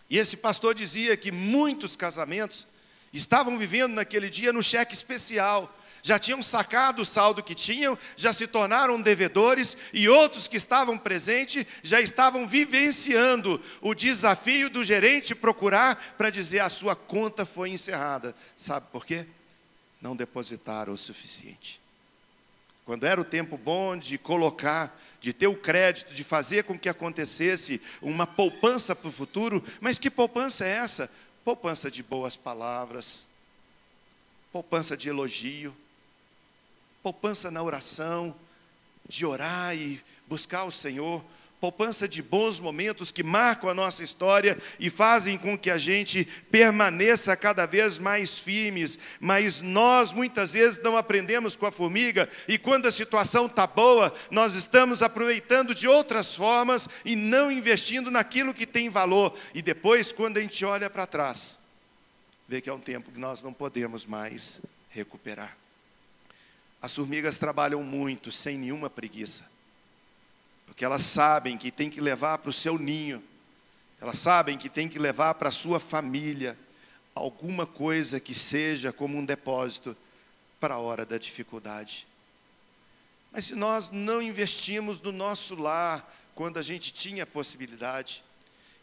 E 0.09 0.17
esse 0.17 0.39
pastor 0.39 0.75
dizia 0.75 1.19
que 1.19 1.31
muitos 1.31 1.97
casamentos 1.97 2.67
estavam 3.13 3.59
vivendo 3.59 3.93
naquele 3.93 4.31
dia 4.31 4.55
no 4.55 4.63
cheque 4.63 4.95
especial, 4.95 5.71
já 6.07 6.21
tinham 6.21 6.41
sacado 6.41 7.03
o 7.03 7.05
saldo 7.05 7.43
que 7.43 7.53
tinham, 7.53 7.99
já 8.17 8.33
se 8.33 8.47
tornaram 8.47 9.03
devedores, 9.03 9.77
e 9.93 10.09
outros 10.09 10.47
que 10.47 10.57
estavam 10.57 10.97
presentes 10.97 11.67
já 11.83 12.01
estavam 12.01 12.47
vivenciando 12.47 13.61
o 13.81 13.93
desafio 13.93 14.71
do 14.71 14.85
gerente 14.85 15.35
procurar 15.35 15.97
para 16.17 16.31
dizer 16.31 16.61
a 16.61 16.69
sua 16.69 16.95
conta 16.95 17.45
foi 17.45 17.71
encerrada. 17.71 18.37
Sabe 18.57 18.87
por 18.93 19.05
quê? 19.05 19.27
Não 20.01 20.15
depositaram 20.15 20.93
o 20.93 20.97
suficiente. 20.97 21.81
Quando 22.85 23.03
era 23.03 23.21
o 23.21 23.25
tempo 23.25 23.59
bom 23.59 23.97
de 23.97 24.17
colocar, 24.17 24.97
de 25.21 25.33
ter 25.33 25.49
o 25.49 25.57
crédito, 25.57 26.15
de 26.15 26.23
fazer 26.23 26.63
com 26.63 26.79
que 26.79 26.89
acontecesse 26.89 27.83
uma 28.01 28.29
poupança 28.29 28.95
para 28.95 29.09
o 29.09 29.13
futuro, 29.13 29.61
mas 29.81 29.99
que 29.99 30.09
poupança 30.09 30.65
é 30.65 30.71
essa? 30.71 31.11
Poupança 31.45 31.91
de 31.91 32.01
boas 32.01 32.37
palavras, 32.37 33.27
poupança 34.53 34.97
de 34.97 35.09
elogio, 35.09 35.77
poupança 37.07 37.53
na 37.53 37.63
oração, 37.63 38.35
de 39.09 39.25
orar 39.25 39.77
e 39.77 40.03
buscar 40.27 40.65
o 40.65 40.73
Senhor, 40.73 41.25
poupança 41.61 42.09
de 42.09 42.21
bons 42.21 42.59
momentos 42.59 43.13
que 43.13 43.23
marcam 43.23 43.71
a 43.71 43.75
nossa 43.75 44.03
história 44.03 44.59
e 44.81 44.91
fazem 44.91 45.39
com 45.39 45.57
que 45.57 45.71
a 45.71 45.79
gente 45.79 46.25
permaneça 46.51 47.37
cada 47.37 47.65
vez 47.65 47.97
mais 47.97 48.41
firmes, 48.41 48.99
mas 49.21 49.61
nós 49.61 50.13
muitas 50.13 50.55
vezes 50.55 50.83
não 50.83 50.97
aprendemos 50.97 51.55
com 51.55 51.65
a 51.65 51.71
formiga 51.71 52.29
e 52.49 52.59
quando 52.59 52.87
a 52.87 52.91
situação 52.91 53.47
está 53.47 53.69
boa, 53.69 54.13
nós 54.33 54.57
estamos 54.57 55.01
aproveitando 55.01 55.77
de 55.77 55.87
outras 55.87 56.35
formas 56.35 56.89
e 57.05 57.15
não 57.15 57.53
investindo 57.53 58.11
naquilo 58.11 58.53
que 58.53 58.67
tem 58.67 58.89
valor, 58.89 59.33
e 59.55 59.63
depois, 59.63 60.11
quando 60.11 60.39
a 60.39 60.41
gente 60.41 60.65
olha 60.65 60.91
para 60.91 61.07
trás, 61.07 61.61
vê 62.49 62.61
que 62.61 62.69
é 62.69 62.73
um 62.73 62.81
tempo 62.81 63.13
que 63.13 63.21
nós 63.21 63.45
não 63.45 63.53
podemos 63.53 64.05
mais 64.05 64.61
recuperar. 64.91 65.66
As 66.81 66.95
formigas 66.95 67.39
trabalham 67.39 67.83
muito, 67.83 68.31
sem 68.31 68.59
nenhuma 68.59 68.89
preguiça, 68.89 69.51
porque 70.67 70.85
elas 70.85 71.03
sabem 71.03 71.57
que 71.57 71.71
tem 71.71 71.89
que 71.89 72.01
levar 72.01 72.39
para 72.39 72.51
o 72.51 72.53
seu 72.53 72.79
ninho, 72.79 73.23
elas 74.01 74.19
sabem 74.19 74.59
que 74.59 74.69
tem 74.69 74.89
que 74.89 74.99
levar 74.99 75.35
para 75.35 75.49
a 75.49 75.53
sua 75.53 75.81
família 75.81 76.57
alguma 77.15 77.67
coisa 77.67 78.21
que 78.21 78.35
seja 78.35 78.93
como 78.93 79.17
um 79.17 79.25
depósito 79.25 79.97
para 80.61 80.75
a 80.75 80.79
hora 80.79 81.07
da 81.07 81.17
dificuldade. 81.17 82.07
Mas 83.33 83.47
se 83.47 83.55
nós 83.55 83.91
não 83.91 84.21
investimos 84.21 85.01
no 85.01 85.13
nosso 85.13 85.55
lar 85.55 86.07
quando 86.35 86.59
a 86.59 86.63
gente 86.63 86.93
tinha 86.93 87.25
possibilidade, 87.25 88.23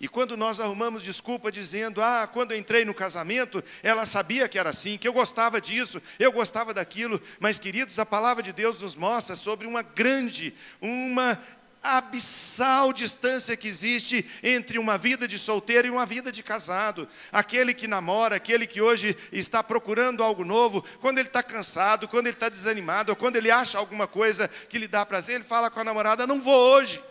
e 0.04 0.08
quando 0.10 0.36
nós 0.36 0.60
arrumamos 0.60 1.02
desculpa 1.02 1.50
dizendo, 1.50 2.02
ah, 2.02 2.28
quando 2.28 2.52
eu 2.52 2.58
entrei 2.58 2.84
no 2.84 2.94
casamento, 2.94 3.64
ela 3.82 4.06
sabia 4.06 4.50
que 4.50 4.60
era 4.60 4.70
assim, 4.70 4.98
que 4.98 5.08
eu 5.08 5.14
gostava 5.14 5.62
disso, 5.62 6.02
eu 6.20 6.30
gostava 6.30 6.74
daquilo, 6.74 7.22
mas 7.40 7.58
queridos, 7.58 7.98
a 7.98 8.06
palavra 8.06 8.44
de 8.44 8.52
Deus 8.52 8.82
nos 8.82 8.98
mostra 8.98 9.34
sobre 9.34 9.66
uma 9.66 9.82
grande, 9.82 10.54
uma 10.82 11.42
abissal 11.82 12.92
distância 12.92 13.56
que 13.56 13.70
existe 13.70 14.30
entre 14.44 14.78
uma 14.78 14.98
vida 14.98 15.26
de 15.26 15.40
solteiro 15.40 15.88
e 15.88 15.92
uma 15.92 16.06
vida 16.06 16.34
de 16.34 16.44
casado. 16.44 17.08
Aquele 17.32 17.74
que 17.74 17.88
namora, 17.88 18.36
aquele 18.36 18.68
que 18.68 18.82
hoje 18.82 19.16
está 19.32 19.64
procurando 19.64 20.22
algo 20.22 20.44
novo, 20.44 20.84
quando 21.00 21.20
ele 21.20 21.30
está 21.30 21.42
cansado, 21.42 22.10
quando 22.10 22.28
ele 22.28 22.36
está 22.36 22.50
desanimado, 22.50 23.14
ou 23.14 23.16
quando 23.16 23.38
ele 23.38 23.50
acha 23.50 23.78
alguma 23.78 24.06
coisa 24.06 24.50
que 24.50 24.78
lhe 24.78 24.88
dá 24.88 25.06
prazer, 25.06 25.36
ele 25.36 25.46
fala 25.46 25.72
com 25.72 25.80
a 25.80 25.84
namorada: 25.86 26.28
Não 26.28 26.42
vou 26.42 26.74
hoje. 26.76 27.02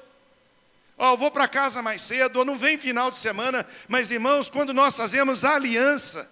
Ó, 0.99 1.12
oh, 1.12 1.16
vou 1.16 1.30
para 1.30 1.49
casa 1.49 1.82
mais 1.82 2.02
cedo, 2.02 2.40
ou 2.40 2.44
não 2.44 2.56
vem 2.56 2.78
final 2.78 3.11
de 3.11 3.16
semana, 3.16 3.66
mas 3.88 4.11
irmãos, 4.11 4.49
quando 4.50 4.72
nós 4.75 4.96
fazemos 4.96 5.44
aliança, 5.44 6.30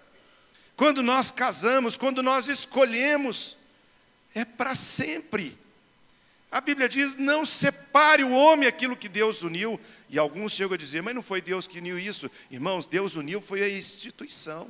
quando 0.75 1.03
nós 1.03 1.29
casamos, 1.31 1.97
quando 1.97 2.23
nós 2.23 2.47
escolhemos, 2.47 3.57
é 4.33 4.45
para 4.45 4.75
sempre. 4.75 5.57
A 6.51 6.59
Bíblia 6.59 6.89
diz: 6.89 7.15
não 7.15 7.45
separe 7.45 8.23
o 8.23 8.31
homem 8.31 8.67
aquilo 8.67 8.97
que 8.97 9.07
Deus 9.07 9.41
uniu. 9.41 9.79
E 10.09 10.19
alguns 10.19 10.51
chegam 10.51 10.73
a 10.73 10.77
dizer, 10.77 11.01
mas 11.01 11.15
não 11.15 11.23
foi 11.23 11.41
Deus 11.41 11.65
que 11.67 11.79
uniu 11.79 11.97
isso. 11.97 12.29
Irmãos, 12.49 12.85
Deus 12.85 13.15
uniu 13.15 13.39
foi 13.39 13.63
a 13.63 13.69
instituição. 13.69 14.67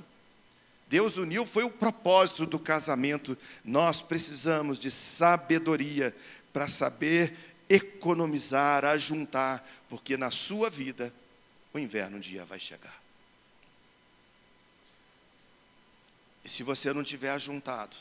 Deus 0.87 1.17
uniu 1.17 1.45
foi 1.45 1.63
o 1.63 1.69
propósito 1.71 2.45
do 2.45 2.59
casamento. 2.59 3.37
Nós 3.63 4.01
precisamos 4.01 4.77
de 4.77 4.91
sabedoria 4.91 6.15
para 6.53 6.67
saber 6.67 7.33
economizar, 7.73 8.83
ajuntar, 8.83 9.65
porque 9.89 10.17
na 10.17 10.29
sua 10.29 10.69
vida 10.69 11.13
o 11.73 11.79
inverno 11.79 12.17
um 12.17 12.19
dia 12.19 12.43
vai 12.43 12.59
chegar. 12.59 13.01
E 16.43 16.49
se 16.49 16.63
você 16.63 16.91
não 16.91 17.03
tiver 17.03 17.31
ajuntado, 17.31 17.95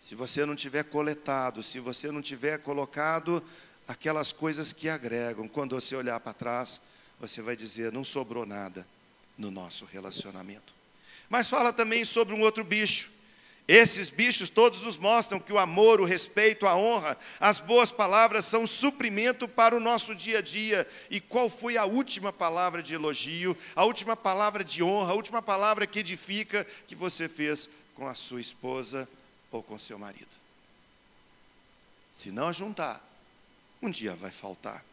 se 0.00 0.14
você 0.14 0.44
não 0.44 0.56
tiver 0.56 0.84
coletado, 0.84 1.62
se 1.62 1.78
você 1.78 2.10
não 2.10 2.22
tiver 2.22 2.58
colocado 2.58 3.44
aquelas 3.86 4.32
coisas 4.32 4.72
que 4.72 4.88
agregam, 4.88 5.46
quando 5.46 5.74
você 5.74 5.94
olhar 5.94 6.18
para 6.20 6.32
trás, 6.32 6.80
você 7.20 7.42
vai 7.42 7.54
dizer: 7.54 7.92
não 7.92 8.02
sobrou 8.02 8.46
nada, 8.46 8.86
no 9.36 9.50
nosso 9.50 9.84
relacionamento. 9.84 10.74
Mas 11.28 11.48
fala 11.48 11.72
também 11.72 12.04
sobre 12.04 12.34
um 12.34 12.40
outro 12.40 12.64
bicho. 12.64 13.10
Esses 13.72 14.10
bichos 14.10 14.50
todos 14.50 14.80
nos 14.80 14.96
mostram 14.96 15.38
que 15.38 15.52
o 15.52 15.58
amor, 15.58 16.00
o 16.00 16.04
respeito, 16.04 16.66
a 16.66 16.74
honra, 16.74 17.16
as 17.38 17.60
boas 17.60 17.92
palavras 17.92 18.44
são 18.44 18.66
suprimento 18.66 19.46
para 19.46 19.76
o 19.76 19.78
nosso 19.78 20.12
dia 20.12 20.38
a 20.38 20.42
dia. 20.42 20.84
E 21.08 21.20
qual 21.20 21.48
foi 21.48 21.76
a 21.76 21.84
última 21.84 22.32
palavra 22.32 22.82
de 22.82 22.94
elogio, 22.94 23.56
a 23.76 23.84
última 23.84 24.16
palavra 24.16 24.64
de 24.64 24.82
honra, 24.82 25.12
a 25.12 25.14
última 25.14 25.40
palavra 25.40 25.86
que 25.86 26.00
edifica 26.00 26.66
que 26.88 26.96
você 26.96 27.28
fez 27.28 27.70
com 27.94 28.08
a 28.08 28.14
sua 28.16 28.40
esposa 28.40 29.08
ou 29.52 29.62
com 29.62 29.78
seu 29.78 29.96
marido? 29.96 30.36
Se 32.10 32.32
não 32.32 32.52
juntar, 32.52 33.00
um 33.80 33.88
dia 33.88 34.16
vai 34.16 34.32
faltar. 34.32 34.84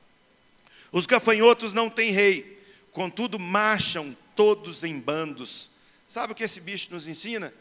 Os 0.91 1.07
gafanhotos 1.07 1.73
não 1.73 1.89
têm 1.89 2.11
rei, 2.11 2.61
contudo 2.91 3.39
marcham 3.39 4.15
todos 4.35 4.83
em 4.83 4.99
bandos. 4.99 5.71
Sabe 6.07 6.33
o 6.33 6.35
que 6.35 6.43
esse 6.43 6.61
bicho 6.61 6.93
nos 6.93 7.07
ensina? 7.07 7.51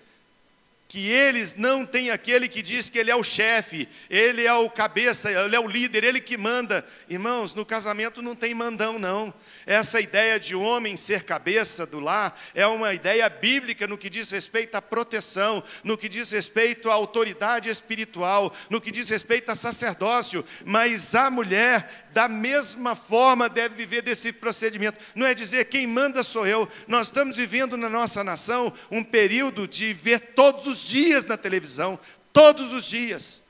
Que 0.89 1.11
eles 1.11 1.57
não 1.57 1.85
têm 1.85 2.11
aquele 2.11 2.49
que 2.49 2.63
diz 2.63 2.89
que 2.89 2.99
ele 2.99 3.11
é 3.11 3.17
o 3.17 3.23
chefe, 3.23 3.89
ele 4.09 4.45
é 4.45 4.53
o 4.55 4.71
cabeça, 4.71 5.31
ele 5.31 5.57
é 5.57 5.61
o 5.61 5.67
líder, 5.67 6.05
ele 6.05 6.21
que 6.21 6.37
manda. 6.37 6.87
Irmãos, 7.09 7.55
no 7.55 7.67
casamento 7.67 8.23
não 8.23 8.37
tem 8.37 8.55
mandão, 8.55 8.99
não. 8.99 9.35
Essa 9.67 10.01
ideia 10.01 10.39
de 10.39 10.55
homem 10.55 10.97
ser 10.97 11.25
cabeça 11.25 11.85
do 11.85 11.99
lar 11.99 12.39
é 12.55 12.65
uma 12.67 12.95
ideia 12.95 13.29
bíblica 13.29 13.87
no 13.89 13.99
que 13.99 14.09
diz 14.09 14.31
respeito 14.31 14.77
à 14.77 14.83
proteção, 14.83 15.63
no 15.83 15.99
que 15.99 16.09
diz 16.09 16.31
respeito 16.31 16.89
à 16.89 16.95
autoridade 16.95 17.69
espiritual, 17.69 18.55
no 18.71 18.81
que 18.81 18.93
diz 18.93 19.09
respeito 19.09 19.51
a 19.51 19.57
sacerdócio. 19.57 20.45
Mas 20.65 21.17
a 21.17 21.29
mulher, 21.31 22.06
da 22.17 22.29
mesma 22.29 22.95
forma, 22.95 23.47
deve 23.47 23.75
viver 23.75 24.01
desse 24.01 24.33
procedimento. 24.33 24.99
Não 25.15 25.27
é 25.27 25.35
dizer 25.35 25.67
quem 25.67 25.87
manda 25.87 26.23
sou 26.23 26.47
eu. 26.47 26.67
Nós 26.89 27.09
estamos 27.09 27.37
vivendo 27.37 27.77
na 27.77 27.91
nossa 27.91 28.25
nação 28.25 28.73
um 28.91 29.05
período 29.05 29.69
de 29.69 29.93
ver 29.93 30.33
todos 30.33 30.67
os 30.67 30.89
dias 30.89 31.27
na 31.27 31.37
televisão, 31.37 32.01
todos 32.33 32.73
os 32.73 32.87
dias. 32.87 33.43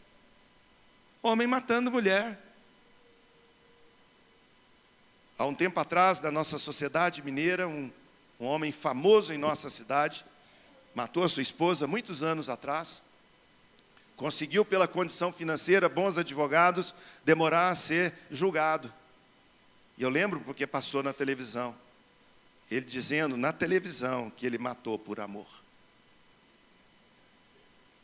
Homem 1.23 1.47
matando 1.47 1.93
mulher. 1.93 2.37
Há 5.39 5.47
um 5.47 5.55
tempo 5.55 5.79
atrás, 5.79 6.19
da 6.19 6.33
nossa 6.33 6.59
sociedade 6.59 7.23
mineira, 7.23 7.69
um, 7.69 7.89
um 8.41 8.47
homem 8.47 8.73
famoso 8.73 9.33
em 9.33 9.39
nossa 9.39 9.71
cidade, 9.71 10.25
matou 10.93 11.23
a 11.23 11.29
sua 11.29 11.43
esposa 11.43 11.87
muitos 11.87 12.21
anos 12.21 12.49
atrás, 12.49 13.01
conseguiu, 14.17 14.65
pela 14.65 14.89
condição 14.89 15.33
financeira, 15.33 15.89
bons 15.89 16.17
advogados, 16.19 16.95
demorar 17.25 17.69
a 17.69 17.75
ser 17.75 18.13
julgado. 18.31 18.93
E 19.99 20.03
eu 20.03 20.09
lembro 20.09 20.41
porque 20.41 20.67
passou 20.67 21.03
na 21.03 21.13
televisão. 21.13 21.75
Ele 22.71 22.85
dizendo 22.85 23.37
na 23.37 23.53
televisão 23.53 24.31
que 24.31 24.47
ele 24.47 24.59
matou 24.59 24.99
por 24.99 25.21
amor. 25.21 25.47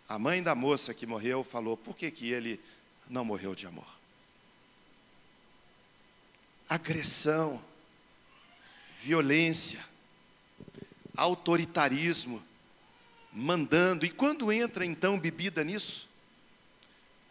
A 0.08 0.18
mãe 0.18 0.42
da 0.42 0.54
moça 0.54 0.94
que 0.94 1.06
morreu 1.06 1.42
falou: 1.42 1.76
por 1.76 1.96
que, 1.96 2.10
que 2.10 2.30
ele 2.30 2.60
não 3.08 3.24
morreu 3.24 3.54
de 3.54 3.66
amor? 3.66 3.88
Agressão, 6.68 7.62
violência, 9.00 9.84
autoritarismo, 11.16 12.42
mandando. 13.32 14.04
E 14.04 14.10
quando 14.10 14.52
entra 14.52 14.84
então 14.84 15.18
bebida 15.18 15.64
nisso? 15.64 16.11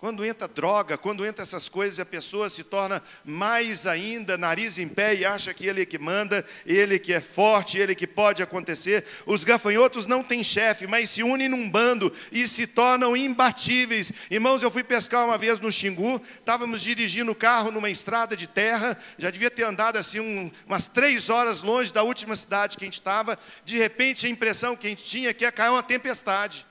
Quando 0.01 0.25
entra 0.25 0.47
droga, 0.47 0.97
quando 0.97 1.23
entra 1.23 1.43
essas 1.43 1.69
coisas, 1.69 1.99
a 1.99 2.05
pessoa 2.05 2.49
se 2.49 2.63
torna 2.63 3.03
mais 3.23 3.85
ainda 3.85 4.35
nariz 4.35 4.79
em 4.79 4.87
pé 4.87 5.13
e 5.13 5.23
acha 5.23 5.53
que 5.53 5.67
ele 5.67 5.83
é 5.83 5.85
que 5.85 5.99
manda, 5.99 6.43
ele 6.65 6.97
que 6.97 7.13
é 7.13 7.21
forte, 7.21 7.77
ele 7.77 7.93
que 7.93 8.07
pode 8.07 8.41
acontecer. 8.41 9.05
Os 9.27 9.43
gafanhotos 9.43 10.07
não 10.07 10.23
têm 10.23 10.43
chefe, 10.43 10.87
mas 10.87 11.11
se 11.11 11.21
unem 11.21 11.47
num 11.47 11.69
bando 11.69 12.11
e 12.31 12.47
se 12.47 12.65
tornam 12.65 13.15
imbatíveis. 13.15 14.11
Irmãos, 14.31 14.63
eu 14.63 14.71
fui 14.71 14.83
pescar 14.83 15.23
uma 15.23 15.37
vez 15.37 15.59
no 15.59 15.71
Xingu, 15.71 16.19
estávamos 16.33 16.81
dirigindo 16.81 17.31
o 17.31 17.35
carro 17.35 17.69
numa 17.69 17.91
estrada 17.91 18.35
de 18.35 18.47
terra, 18.47 18.97
já 19.19 19.29
devia 19.29 19.51
ter 19.51 19.65
andado 19.65 19.97
assim 19.97 20.19
um, 20.19 20.51
umas 20.65 20.87
três 20.87 21.29
horas 21.29 21.61
longe 21.61 21.93
da 21.93 22.01
última 22.01 22.35
cidade 22.35 22.75
que 22.75 22.83
a 22.83 22.87
gente 22.87 22.95
estava. 22.95 23.37
De 23.63 23.77
repente, 23.77 24.25
a 24.25 24.29
impressão 24.29 24.75
que 24.75 24.87
a 24.87 24.89
gente 24.89 25.03
tinha 25.03 25.29
é 25.29 25.33
que 25.33 25.43
ia 25.43 25.51
cair 25.51 25.69
uma 25.69 25.83
tempestade. 25.83 26.70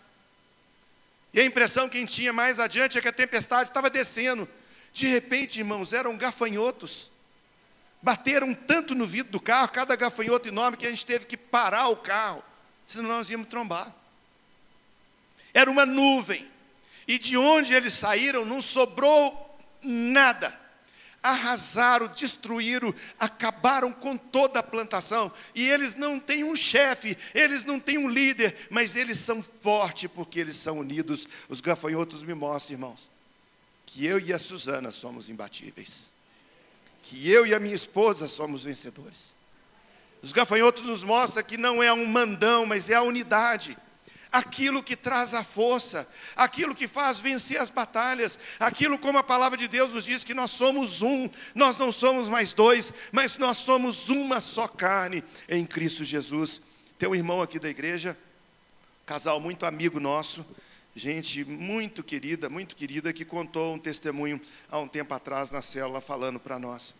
E 1.32 1.40
a 1.40 1.44
impressão 1.44 1.88
que 1.88 1.96
a 1.96 2.00
gente 2.00 2.14
tinha 2.14 2.32
mais 2.32 2.58
adiante 2.58 2.98
é 2.98 3.00
que 3.00 3.08
a 3.08 3.12
tempestade 3.12 3.70
estava 3.70 3.88
descendo. 3.88 4.48
De 4.92 5.06
repente, 5.06 5.58
irmãos, 5.58 5.92
eram 5.92 6.16
gafanhotos. 6.16 7.10
Bateram 8.02 8.54
tanto 8.54 8.94
no 8.94 9.06
vidro 9.06 9.32
do 9.32 9.40
carro, 9.40 9.68
cada 9.68 9.94
gafanhoto 9.94 10.48
enorme, 10.48 10.76
que 10.76 10.86
a 10.86 10.90
gente 10.90 11.06
teve 11.06 11.26
que 11.26 11.36
parar 11.36 11.88
o 11.88 11.96
carro, 11.96 12.42
senão 12.86 13.08
nós 13.08 13.30
íamos 13.30 13.48
trombar. 13.48 13.94
Era 15.52 15.70
uma 15.70 15.84
nuvem. 15.84 16.48
E 17.06 17.18
de 17.18 17.36
onde 17.36 17.74
eles 17.74 17.92
saíram 17.92 18.44
não 18.44 18.62
sobrou 18.62 19.58
nada 19.82 20.58
arrasaram, 21.22 22.09
destruíram, 22.09 22.94
acabaram 23.18 23.92
com 23.92 24.16
toda 24.16 24.61
a 24.61 24.62
plantação. 24.62 25.30
E 25.54 25.68
eles 25.68 25.94
não 25.96 26.18
têm 26.18 26.44
um 26.44 26.56
chefe, 26.56 27.16
eles 27.35 27.64
não 27.64 27.78
têm 27.78 27.98
um 27.98 28.09
líder, 28.09 28.68
mas 28.70 28.96
eles 28.96 29.18
são 29.18 29.42
fortes 29.42 30.11
porque 30.11 30.40
eles 30.40 30.56
são 30.56 30.78
unidos. 30.78 31.26
Os 31.48 31.61
gafanhotos 31.61 32.22
me 32.22 32.35
mostram, 32.35 32.74
irmãos, 32.74 33.11
que 33.87 34.06
eu 34.06 34.18
e 34.18 34.33
a 34.33 34.38
Suzana 34.38 34.90
somos 34.92 35.28
imbatíveis, 35.28 36.11
que 37.02 37.30
eu 37.30 37.46
e 37.46 37.54
a 37.54 37.61
minha 37.61 37.74
esposa 37.74 38.28
somos 38.28 38.64
vencedores. 38.64 39.35
Os 40.22 40.33
gafanhotos 40.33 40.85
nos 40.85 41.02
mostram 41.02 41.42
que 41.42 41.56
não 41.56 41.83
é 41.83 41.92
um 41.92 42.06
mandão, 42.06 42.66
mas 42.66 42.90
é 42.90 42.94
a 42.94 43.02
unidade 43.02 43.76
aquilo 44.32 44.82
que 44.82 44.96
traz 44.96 45.34
a 45.34 45.42
força, 45.42 46.08
aquilo 46.36 46.74
que 46.74 46.86
faz 46.86 47.18
vencer 47.18 47.60
as 47.60 47.70
batalhas, 47.70 48.38
aquilo 48.58 48.98
como 48.98 49.18
a 49.18 49.22
palavra 49.22 49.58
de 49.58 49.66
Deus 49.66 49.92
nos 49.92 50.04
diz 50.04 50.24
que 50.24 50.34
nós 50.34 50.50
somos 50.50 51.02
um, 51.02 51.28
nós 51.54 51.78
não 51.78 51.90
somos 51.90 52.28
mais 52.28 52.52
dois, 52.52 52.92
mas 53.12 53.36
nós 53.38 53.58
somos 53.58 54.08
uma 54.08 54.40
só 54.40 54.68
carne 54.68 55.24
em 55.48 55.66
Cristo 55.66 56.04
Jesus. 56.04 56.62
Tem 56.98 57.08
um 57.08 57.14
irmão 57.14 57.42
aqui 57.42 57.58
da 57.58 57.68
igreja, 57.68 58.16
casal 59.06 59.40
muito 59.40 59.66
amigo 59.66 59.98
nosso, 59.98 60.46
gente 60.94 61.44
muito 61.44 62.02
querida, 62.02 62.48
muito 62.48 62.76
querida, 62.76 63.12
que 63.12 63.24
contou 63.24 63.74
um 63.74 63.78
testemunho 63.78 64.40
há 64.70 64.78
um 64.78 64.88
tempo 64.88 65.14
atrás 65.14 65.50
na 65.50 65.62
célula 65.62 66.00
falando 66.00 66.38
para 66.38 66.58
nós. 66.58 66.94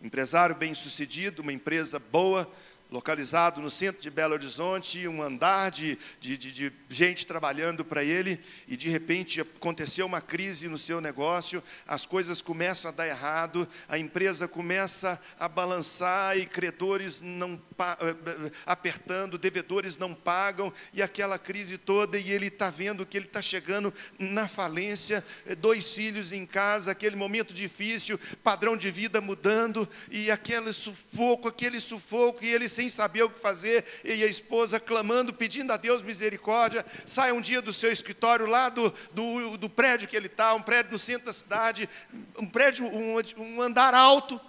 Empresário 0.00 0.54
bem 0.54 0.74
sucedido, 0.74 1.42
uma 1.42 1.52
empresa 1.52 1.98
boa, 1.98 2.50
localizado 2.92 3.62
no 3.62 3.70
centro 3.70 4.02
de 4.02 4.10
Belo 4.10 4.34
Horizonte, 4.34 5.08
um 5.08 5.22
andar 5.22 5.70
de, 5.70 5.98
de, 6.20 6.36
de, 6.36 6.52
de 6.52 6.72
gente 6.90 7.26
trabalhando 7.26 7.82
para 7.82 8.04
ele, 8.04 8.38
e 8.68 8.76
de 8.76 8.90
repente 8.90 9.40
aconteceu 9.40 10.04
uma 10.04 10.20
crise 10.20 10.68
no 10.68 10.76
seu 10.76 11.00
negócio, 11.00 11.62
as 11.88 12.04
coisas 12.04 12.42
começam 12.42 12.90
a 12.90 12.92
dar 12.92 13.08
errado, 13.08 13.66
a 13.88 13.98
empresa 13.98 14.46
começa 14.46 15.18
a 15.40 15.48
balançar 15.48 16.36
e 16.36 16.44
credores 16.44 17.22
não 17.22 17.58
eh, 17.78 18.14
eh, 18.26 18.50
apertando, 18.66 19.38
devedores 19.38 19.96
não 19.96 20.12
pagam, 20.14 20.70
e 20.92 21.00
aquela 21.00 21.38
crise 21.38 21.78
toda, 21.78 22.18
e 22.18 22.30
ele 22.30 22.48
está 22.48 22.68
vendo 22.68 23.06
que 23.06 23.16
ele 23.16 23.26
está 23.26 23.40
chegando 23.40 23.92
na 24.18 24.46
falência, 24.46 25.24
eh, 25.46 25.54
dois 25.54 25.94
filhos 25.94 26.30
em 26.30 26.44
casa, 26.44 26.90
aquele 26.90 27.16
momento 27.16 27.54
difícil, 27.54 28.20
padrão 28.42 28.76
de 28.76 28.90
vida 28.90 29.18
mudando, 29.20 29.88
e 30.10 30.30
aquele 30.30 30.74
sufoco, 30.74 31.48
aquele 31.48 31.80
sufoco, 31.80 32.44
e 32.44 32.52
ele 32.52 32.68
sem 32.68 32.81
sem 32.82 32.90
saber 32.90 33.22
o 33.22 33.30
que 33.30 33.38
fazer, 33.38 33.84
e 34.02 34.24
a 34.24 34.26
esposa 34.26 34.80
clamando, 34.80 35.32
pedindo 35.32 35.72
a 35.72 35.76
Deus 35.76 36.02
misericórdia, 36.02 36.84
sai 37.06 37.30
um 37.30 37.40
dia 37.40 37.62
do 37.62 37.72
seu 37.72 37.92
escritório 37.92 38.46
lá 38.46 38.68
do, 38.68 38.92
do, 39.12 39.56
do 39.56 39.68
prédio 39.68 40.08
que 40.08 40.16
ele 40.16 40.26
está, 40.26 40.52
um 40.54 40.62
prédio 40.62 40.90
no 40.90 40.98
centro 40.98 41.26
da 41.26 41.32
cidade, 41.32 41.88
um 42.36 42.48
prédio, 42.48 42.86
um, 42.86 43.14
um 43.38 43.62
andar 43.62 43.94
alto, 43.94 44.40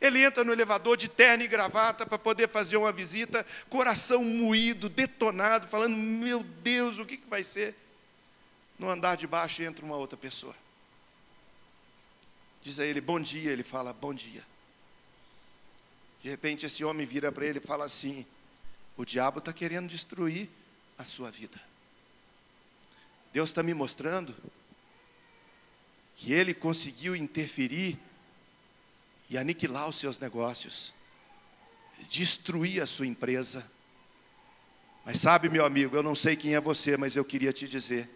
ele 0.00 0.22
entra 0.22 0.44
no 0.44 0.52
elevador 0.52 0.96
de 0.96 1.08
terno 1.08 1.44
e 1.44 1.48
gravata 1.48 2.06
para 2.06 2.18
poder 2.18 2.48
fazer 2.48 2.76
uma 2.76 2.92
visita, 2.92 3.44
coração 3.68 4.24
moído, 4.24 4.88
detonado, 4.88 5.66
falando: 5.66 5.96
Meu 5.96 6.42
Deus, 6.42 6.98
o 6.98 7.06
que, 7.06 7.16
que 7.16 7.28
vai 7.28 7.42
ser? 7.42 7.74
No 8.78 8.90
andar 8.90 9.16
de 9.16 9.26
baixo 9.26 9.62
entra 9.62 9.84
uma 9.84 9.96
outra 9.96 10.16
pessoa. 10.18 10.54
Diz 12.62 12.78
a 12.78 12.84
ele: 12.84 13.00
Bom 13.00 13.18
dia. 13.18 13.50
Ele 13.50 13.62
fala: 13.62 13.94
Bom 13.94 14.12
dia. 14.12 14.44
De 16.24 16.30
repente, 16.30 16.64
esse 16.64 16.82
homem 16.82 17.04
vira 17.04 17.30
para 17.30 17.44
ele 17.44 17.58
e 17.58 17.60
fala 17.60 17.84
assim: 17.84 18.24
O 18.96 19.04
diabo 19.04 19.40
está 19.40 19.52
querendo 19.52 19.90
destruir 19.90 20.48
a 20.96 21.04
sua 21.04 21.30
vida. 21.30 21.60
Deus 23.30 23.50
está 23.50 23.62
me 23.62 23.74
mostrando 23.74 24.34
que 26.14 26.32
ele 26.32 26.54
conseguiu 26.54 27.14
interferir 27.14 27.98
e 29.28 29.36
aniquilar 29.36 29.86
os 29.86 29.96
seus 29.96 30.18
negócios, 30.18 30.94
destruir 32.08 32.82
a 32.82 32.86
sua 32.86 33.06
empresa. 33.06 33.70
Mas 35.04 35.18
sabe, 35.18 35.50
meu 35.50 35.66
amigo, 35.66 35.94
eu 35.94 36.02
não 36.02 36.14
sei 36.14 36.36
quem 36.36 36.54
é 36.54 36.60
você, 36.60 36.96
mas 36.96 37.16
eu 37.16 37.24
queria 37.26 37.52
te 37.52 37.68
dizer: 37.68 38.08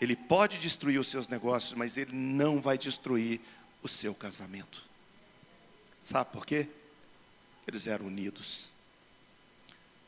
ele 0.00 0.16
pode 0.16 0.58
destruir 0.58 0.98
os 0.98 1.06
seus 1.06 1.28
negócios, 1.28 1.74
mas 1.74 1.96
ele 1.96 2.12
não 2.12 2.60
vai 2.60 2.76
destruir 2.76 3.40
o 3.84 3.88
seu 3.88 4.16
casamento. 4.16 4.82
Sabe 6.00 6.32
por 6.32 6.44
quê? 6.44 6.66
Eles 7.66 7.86
eram 7.86 8.06
unidos. 8.06 8.70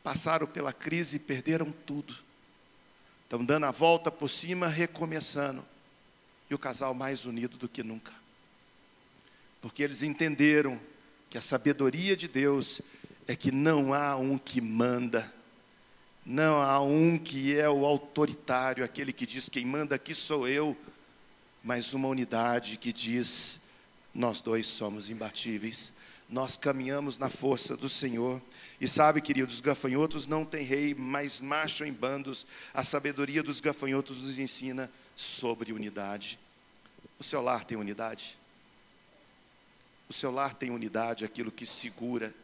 passaram 0.02 0.46
pela 0.46 0.72
crise 0.72 1.16
e 1.16 1.20
perderam 1.20 1.72
tudo. 1.84 2.14
Estão 3.24 3.44
dando 3.44 3.66
a 3.66 3.72
volta 3.72 4.08
por 4.10 4.28
cima, 4.28 4.68
recomeçando. 4.68 5.64
E 6.48 6.54
o 6.54 6.58
casal 6.58 6.94
mais 6.94 7.24
unido 7.24 7.58
do 7.58 7.68
que 7.68 7.82
nunca. 7.82 8.12
Porque 9.60 9.82
eles 9.82 10.04
entenderam 10.04 10.80
que 11.28 11.36
a 11.36 11.42
sabedoria 11.42 12.16
de 12.16 12.28
Deus 12.28 12.80
é 13.26 13.34
que 13.34 13.50
não 13.50 13.92
há 13.92 14.16
um 14.16 14.38
que 14.38 14.60
manda, 14.60 15.32
não 16.24 16.62
há 16.62 16.80
um 16.80 17.18
que 17.18 17.58
é 17.58 17.68
o 17.68 17.84
autoritário, 17.84 18.84
aquele 18.84 19.12
que 19.12 19.26
diz 19.26 19.48
quem 19.48 19.66
manda 19.66 19.96
aqui 19.96 20.14
sou 20.14 20.46
eu, 20.46 20.76
mas 21.64 21.92
uma 21.92 22.06
unidade 22.06 22.76
que 22.76 22.92
diz 22.92 23.60
nós 24.14 24.40
dois 24.40 24.66
somos 24.66 25.10
imbatíveis, 25.10 25.92
nós 26.28 26.56
caminhamos 26.56 27.18
na 27.18 27.30
força 27.30 27.76
do 27.76 27.88
Senhor. 27.88 28.42
E 28.80 28.88
sabe, 28.88 29.20
queridos, 29.20 29.60
gafanhotos 29.60 30.26
não 30.26 30.44
têm 30.44 30.64
rei, 30.64 30.94
mas 30.94 31.40
macho 31.40 31.84
em 31.84 31.92
bandos. 31.92 32.46
A 32.74 32.82
sabedoria 32.82 33.42
dos 33.42 33.60
gafanhotos 33.60 34.22
nos 34.22 34.38
ensina 34.38 34.90
sobre 35.14 35.72
unidade. 35.72 36.38
O 37.18 37.24
seu 37.24 37.40
lar 37.40 37.64
tem 37.64 37.78
unidade? 37.78 38.36
O 40.08 40.12
seu 40.12 40.30
lar 40.30 40.54
tem 40.54 40.70
unidade, 40.70 41.24
aquilo 41.24 41.50
que 41.50 41.66
segura, 41.66 42.34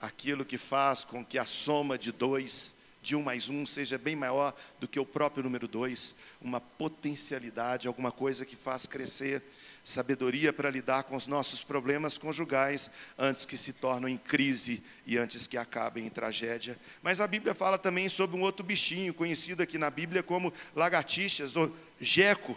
aquilo 0.00 0.44
que 0.44 0.58
faz 0.58 1.04
com 1.04 1.24
que 1.24 1.38
a 1.38 1.46
soma 1.46 1.96
de 1.96 2.10
dois, 2.10 2.76
de 3.02 3.16
um 3.16 3.22
mais 3.22 3.48
um, 3.48 3.64
seja 3.64 3.96
bem 3.96 4.14
maior 4.16 4.54
do 4.78 4.88
que 4.88 4.98
o 4.98 5.06
próprio 5.06 5.42
número 5.42 5.66
dois, 5.66 6.14
uma 6.40 6.60
potencialidade, 6.60 7.88
alguma 7.88 8.12
coisa 8.12 8.44
que 8.44 8.56
faz 8.56 8.86
crescer 8.86 9.42
sabedoria 9.84 10.52
para 10.52 10.70
lidar 10.70 11.04
com 11.04 11.16
os 11.16 11.26
nossos 11.26 11.62
problemas 11.62 12.16
conjugais 12.16 12.90
antes 13.18 13.44
que 13.44 13.58
se 13.58 13.72
tornem 13.72 14.14
em 14.14 14.18
crise 14.18 14.82
e 15.04 15.18
antes 15.18 15.46
que 15.46 15.56
acabem 15.56 16.06
em 16.06 16.10
tragédia. 16.10 16.78
Mas 17.02 17.20
a 17.20 17.26
Bíblia 17.26 17.54
fala 17.54 17.76
também 17.76 18.08
sobre 18.08 18.36
um 18.36 18.42
outro 18.42 18.64
bichinho, 18.64 19.12
conhecido 19.12 19.62
aqui 19.62 19.78
na 19.78 19.90
Bíblia 19.90 20.22
como 20.22 20.52
lagartixas 20.74 21.56
ou 21.56 21.74
jeco. 22.00 22.56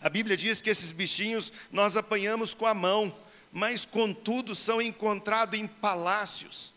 A 0.00 0.08
Bíblia 0.08 0.36
diz 0.36 0.60
que 0.60 0.70
esses 0.70 0.92
bichinhos 0.92 1.52
nós 1.70 1.96
apanhamos 1.96 2.54
com 2.54 2.66
a 2.66 2.74
mão, 2.74 3.16
mas 3.52 3.84
contudo 3.84 4.54
são 4.54 4.80
encontrados 4.80 5.58
em 5.58 5.66
palácios. 5.66 6.74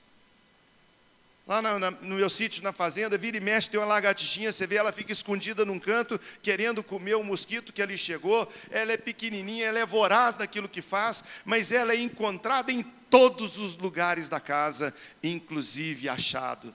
Lá 1.48 1.62
no, 1.62 1.92
no 1.92 2.16
meu 2.16 2.30
sítio, 2.30 2.64
na 2.64 2.72
fazenda, 2.72 3.18
vira 3.18 3.38
e 3.38 3.40
mexe, 3.40 3.70
tem 3.70 3.80
uma 3.80 3.86
lagartixinha, 3.86 4.52
você 4.52 4.66
vê 4.66 4.78
ela 4.78 4.92
fica 4.92 5.12
escondida 5.12 5.64
num 5.64 5.80
canto, 5.80 6.20
querendo 6.42 6.84
comer 6.84 7.16
o 7.16 7.24
mosquito 7.24 7.72
que 7.72 7.84
ali 7.84 7.98
chegou. 7.98 8.52
Ela 8.72 8.94
é 8.94 8.98
pequenininha, 8.98 9.66
ela 9.68 9.78
é 9.78 9.86
voraz 9.86 10.38
daquilo 10.38 10.68
que 10.68 10.82
faz, 10.82 11.24
mas 11.44 11.72
ela 11.72 11.94
é 11.94 12.00
encontrada 12.00 12.72
em 12.72 12.82
todos 12.82 13.60
os 13.60 13.78
lugares 13.78 14.28
da 14.28 14.40
casa, 14.40 14.94
inclusive 15.22 16.10
achado 16.10 16.74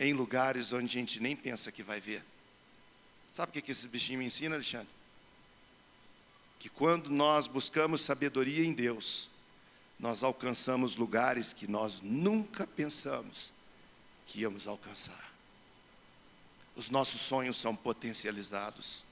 em 0.00 0.12
lugares 0.12 0.72
onde 0.72 0.96
a 0.96 1.00
gente 1.00 1.20
nem 1.20 1.36
pensa 1.36 1.70
que 1.70 1.82
vai 1.82 2.00
ver. 2.00 2.24
Sabe 3.30 3.50
o 3.50 3.52
que, 3.52 3.62
que 3.62 3.70
esses 3.70 3.86
bichinhos 3.86 4.18
me 4.18 4.26
ensinam, 4.26 4.56
Alexandre? 4.56 4.88
Que 6.58 6.68
quando 6.68 7.08
nós 7.08 7.46
buscamos 7.46 8.00
sabedoria 8.00 8.64
em 8.64 8.72
Deus, 8.72 9.28
nós 9.98 10.22
alcançamos 10.22 10.96
lugares 10.96 11.52
que 11.52 11.66
nós 11.66 12.00
nunca 12.02 12.66
pensamos 12.66 13.52
que 14.26 14.40
íamos 14.40 14.66
alcançar. 14.66 15.32
Os 16.74 16.90
nossos 16.90 17.20
sonhos 17.20 17.56
são 17.56 17.76
potencializados. 17.76 19.04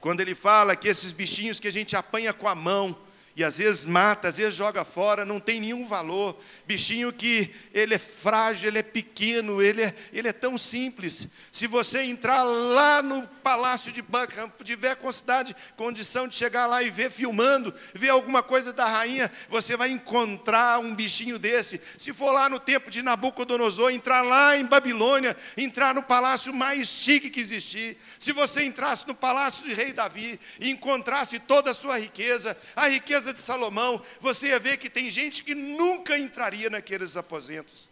Quando 0.00 0.20
ele 0.20 0.34
fala 0.34 0.76
que 0.76 0.88
esses 0.88 1.12
bichinhos 1.12 1.60
que 1.60 1.68
a 1.68 1.72
gente 1.72 1.96
apanha 1.96 2.32
com 2.32 2.48
a 2.48 2.54
mão, 2.54 2.96
e 3.36 3.42
às 3.42 3.58
vezes 3.58 3.84
mata, 3.84 4.28
às 4.28 4.36
vezes 4.36 4.54
joga 4.54 4.84
fora, 4.84 5.24
não 5.24 5.40
tem 5.40 5.60
nenhum 5.60 5.86
valor. 5.88 6.38
Bichinho 6.66 7.12
que 7.12 7.50
ele 7.72 7.94
é 7.94 7.98
frágil, 7.98 8.68
ele 8.68 8.78
é 8.78 8.82
pequeno, 8.82 9.60
ele 9.60 9.82
é, 9.82 9.94
ele 10.12 10.28
é 10.28 10.32
tão 10.32 10.56
simples. 10.56 11.28
Se 11.50 11.66
você 11.66 12.02
entrar 12.02 12.44
lá 12.44 13.02
no 13.02 13.26
palácio 13.26 13.90
de 13.92 14.02
Buckingham, 14.02 14.52
tiver 14.62 14.96
cidade, 15.12 15.54
condição 15.76 16.28
de 16.28 16.34
chegar 16.34 16.66
lá 16.66 16.82
e 16.82 16.90
ver 16.90 17.10
filmando, 17.10 17.74
ver 17.92 18.10
alguma 18.10 18.42
coisa 18.42 18.72
da 18.72 18.84
rainha, 18.84 19.30
você 19.48 19.76
vai 19.76 19.90
encontrar 19.90 20.78
um 20.78 20.94
bichinho 20.94 21.38
desse. 21.38 21.80
Se 21.98 22.12
for 22.12 22.32
lá 22.32 22.48
no 22.48 22.60
tempo 22.60 22.90
de 22.90 23.02
Nabucodonosor, 23.02 23.90
entrar 23.90 24.22
lá 24.22 24.56
em 24.56 24.64
Babilônia, 24.64 25.36
entrar 25.56 25.94
no 25.94 26.02
palácio 26.02 26.54
mais 26.54 26.88
chique 26.88 27.30
que 27.30 27.40
existir. 27.40 27.96
Se 28.18 28.32
você 28.32 28.64
entrasse 28.64 29.06
no 29.06 29.14
palácio 29.14 29.64
de 29.64 29.74
rei 29.74 29.92
Davi 29.92 30.38
e 30.60 30.70
encontrasse 30.70 31.38
toda 31.38 31.70
a 31.70 31.74
sua 31.74 31.98
riqueza, 31.98 32.56
a 32.74 32.88
riqueza 32.88 33.23
de 33.32 33.38
Salomão, 33.38 34.02
você 34.20 34.48
ia 34.48 34.58
ver 34.58 34.76
que 34.76 34.90
tem 34.90 35.10
gente 35.10 35.42
que 35.42 35.54
nunca 35.54 36.18
entraria 36.18 36.68
naqueles 36.68 37.16
aposentos, 37.16 37.88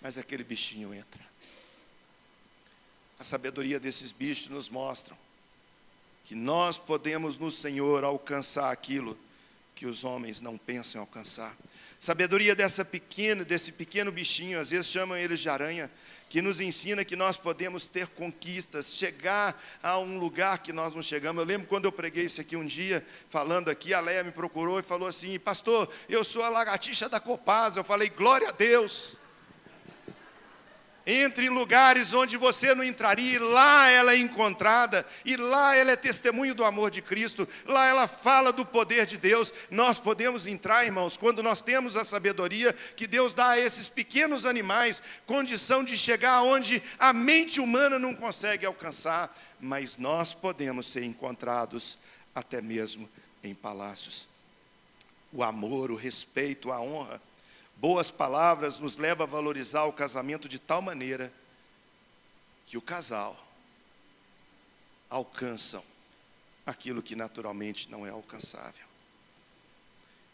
mas 0.00 0.18
aquele 0.18 0.44
bichinho 0.44 0.92
entra. 0.92 1.24
A 3.18 3.24
sabedoria 3.24 3.80
desses 3.80 4.12
bichos 4.12 4.48
nos 4.48 4.68
mostra 4.68 5.16
que 6.24 6.34
nós 6.34 6.78
podemos 6.78 7.38
no 7.38 7.50
Senhor 7.50 8.02
alcançar 8.02 8.72
aquilo 8.72 9.18
que 9.74 9.86
os 9.86 10.04
homens 10.04 10.40
não 10.40 10.56
pensam 10.56 11.00
alcançar. 11.00 11.56
Sabedoria 12.04 12.54
dessa 12.54 12.84
pequena, 12.84 13.46
desse 13.46 13.72
pequeno 13.72 14.12
bichinho, 14.12 14.60
às 14.60 14.68
vezes 14.68 14.88
chamam 14.88 15.16
eles 15.16 15.40
de 15.40 15.48
aranha, 15.48 15.90
que 16.28 16.42
nos 16.42 16.60
ensina 16.60 17.02
que 17.02 17.16
nós 17.16 17.38
podemos 17.38 17.86
ter 17.86 18.08
conquistas, 18.08 18.92
chegar 18.92 19.58
a 19.82 19.98
um 19.98 20.18
lugar 20.18 20.58
que 20.58 20.70
nós 20.70 20.94
não 20.94 21.02
chegamos. 21.02 21.40
Eu 21.40 21.46
lembro 21.46 21.66
quando 21.66 21.86
eu 21.86 21.92
preguei 21.92 22.24
isso 22.24 22.42
aqui 22.42 22.56
um 22.56 22.66
dia, 22.66 23.02
falando 23.26 23.70
aqui, 23.70 23.94
a 23.94 24.00
Leia 24.00 24.22
me 24.22 24.30
procurou 24.30 24.78
e 24.78 24.82
falou 24.82 25.08
assim: 25.08 25.38
Pastor, 25.38 25.90
eu 26.06 26.22
sou 26.22 26.42
a 26.42 26.50
lagartixa 26.50 27.08
da 27.08 27.18
Copasa. 27.18 27.80
Eu 27.80 27.84
falei: 27.84 28.10
Glória 28.10 28.50
a 28.50 28.52
Deus. 28.52 29.16
Entre 31.06 31.46
em 31.46 31.50
lugares 31.50 32.14
onde 32.14 32.38
você 32.38 32.74
não 32.74 32.82
entraria, 32.82 33.34
e 33.34 33.38
lá 33.38 33.90
ela 33.90 34.14
é 34.14 34.18
encontrada, 34.18 35.04
e 35.22 35.36
lá 35.36 35.76
ela 35.76 35.90
é 35.90 35.96
testemunho 35.96 36.54
do 36.54 36.64
amor 36.64 36.90
de 36.90 37.02
Cristo, 37.02 37.46
lá 37.66 37.86
ela 37.86 38.08
fala 38.08 38.50
do 38.50 38.64
poder 38.64 39.04
de 39.04 39.18
Deus. 39.18 39.52
Nós 39.70 39.98
podemos 39.98 40.46
entrar, 40.46 40.86
irmãos, 40.86 41.16
quando 41.16 41.42
nós 41.42 41.60
temos 41.60 41.94
a 41.94 42.04
sabedoria 42.04 42.72
que 42.96 43.06
Deus 43.06 43.34
dá 43.34 43.50
a 43.50 43.60
esses 43.60 43.86
pequenos 43.86 44.46
animais, 44.46 45.02
condição 45.26 45.84
de 45.84 45.96
chegar 45.98 46.42
onde 46.42 46.82
a 46.98 47.12
mente 47.12 47.60
humana 47.60 47.98
não 47.98 48.14
consegue 48.14 48.64
alcançar, 48.64 49.36
mas 49.60 49.98
nós 49.98 50.32
podemos 50.32 50.86
ser 50.86 51.04
encontrados 51.04 51.98
até 52.34 52.62
mesmo 52.62 53.10
em 53.42 53.54
palácios. 53.54 54.26
O 55.30 55.42
amor, 55.42 55.90
o 55.90 55.96
respeito, 55.96 56.72
a 56.72 56.80
honra 56.80 57.20
Boas 57.84 58.10
palavras 58.10 58.78
nos 58.78 58.96
leva 58.96 59.24
a 59.24 59.26
valorizar 59.26 59.84
o 59.84 59.92
casamento 59.92 60.48
de 60.48 60.58
tal 60.58 60.80
maneira 60.80 61.30
que 62.64 62.78
o 62.78 62.80
casal 62.80 63.38
alcançam 65.10 65.84
aquilo 66.64 67.02
que 67.02 67.14
naturalmente 67.14 67.90
não 67.90 68.06
é 68.06 68.08
alcançável. 68.08 68.86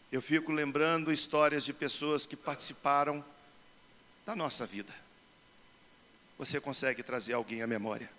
Eu 0.09 0.21
fico 0.21 0.53
lembrando 0.53 1.11
histórias 1.11 1.65
de 1.65 1.73
pessoas 1.73 2.25
que 2.25 2.37
participaram 2.37 3.21
da 4.25 4.33
nossa 4.33 4.65
vida. 4.65 4.95
Você 6.37 6.61
consegue 6.61 7.03
trazer 7.03 7.33
alguém 7.33 7.61
à 7.61 7.67
memória? 7.67 8.09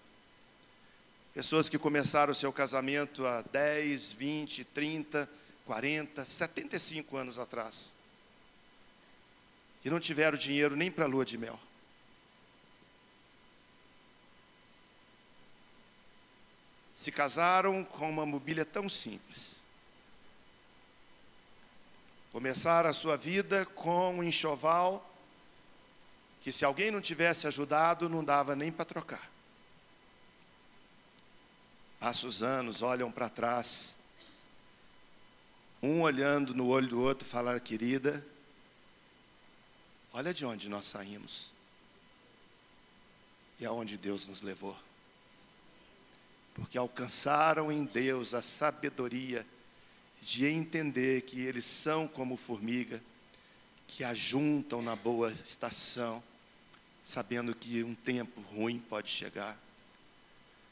Pessoas 1.32 1.70
que 1.70 1.78
começaram 1.78 2.32
o 2.32 2.36
seu 2.36 2.52
casamento 2.52 3.26
há 3.26 3.40
10, 3.40 4.12
20, 4.12 4.62
30, 4.66 5.26
40, 5.64 6.22
75 6.22 7.16
anos 7.16 7.38
atrás 7.38 8.01
e 9.84 9.90
não 9.90 9.98
tiveram 9.98 10.38
dinheiro 10.38 10.76
nem 10.76 10.90
para 10.90 11.04
a 11.04 11.08
lua 11.08 11.24
de 11.24 11.36
mel. 11.36 11.58
Se 16.94 17.10
casaram 17.10 17.82
com 17.84 18.08
uma 18.08 18.24
mobília 18.24 18.64
tão 18.64 18.88
simples. 18.88 19.62
Começaram 22.30 22.88
a 22.88 22.94
sua 22.94 23.16
vida 23.16 23.66
com 23.66 24.18
um 24.18 24.22
enxoval 24.22 25.08
que, 26.40 26.52
se 26.52 26.64
alguém 26.64 26.90
não 26.90 27.00
tivesse 27.00 27.46
ajudado, 27.46 28.08
não 28.08 28.24
dava 28.24 28.54
nem 28.54 28.70
para 28.70 28.84
trocar. 28.84 29.30
Passa 31.98 32.26
os 32.26 32.42
anos, 32.42 32.82
olham 32.82 33.12
para 33.12 33.28
trás, 33.28 33.94
um 35.82 36.00
olhando 36.02 36.54
no 36.54 36.68
olho 36.68 36.88
do 36.88 37.00
outro, 37.00 37.26
falar, 37.26 37.60
querida, 37.60 38.24
Olha 40.14 40.34
de 40.34 40.44
onde 40.44 40.68
nós 40.68 40.84
saímos 40.84 41.50
e 43.58 43.64
aonde 43.64 43.96
Deus 43.96 44.26
nos 44.26 44.42
levou. 44.42 44.76
Porque 46.54 46.76
alcançaram 46.76 47.72
em 47.72 47.84
Deus 47.84 48.34
a 48.34 48.42
sabedoria 48.42 49.46
de 50.20 50.46
entender 50.46 51.22
que 51.22 51.40
eles 51.40 51.64
são 51.64 52.06
como 52.06 52.36
formiga, 52.36 53.00
que 53.88 54.04
ajuntam 54.04 54.82
na 54.82 54.94
boa 54.94 55.32
estação, 55.32 56.22
sabendo 57.02 57.54
que 57.54 57.82
um 57.82 57.94
tempo 57.94 58.40
ruim 58.54 58.78
pode 58.78 59.08
chegar. 59.08 59.58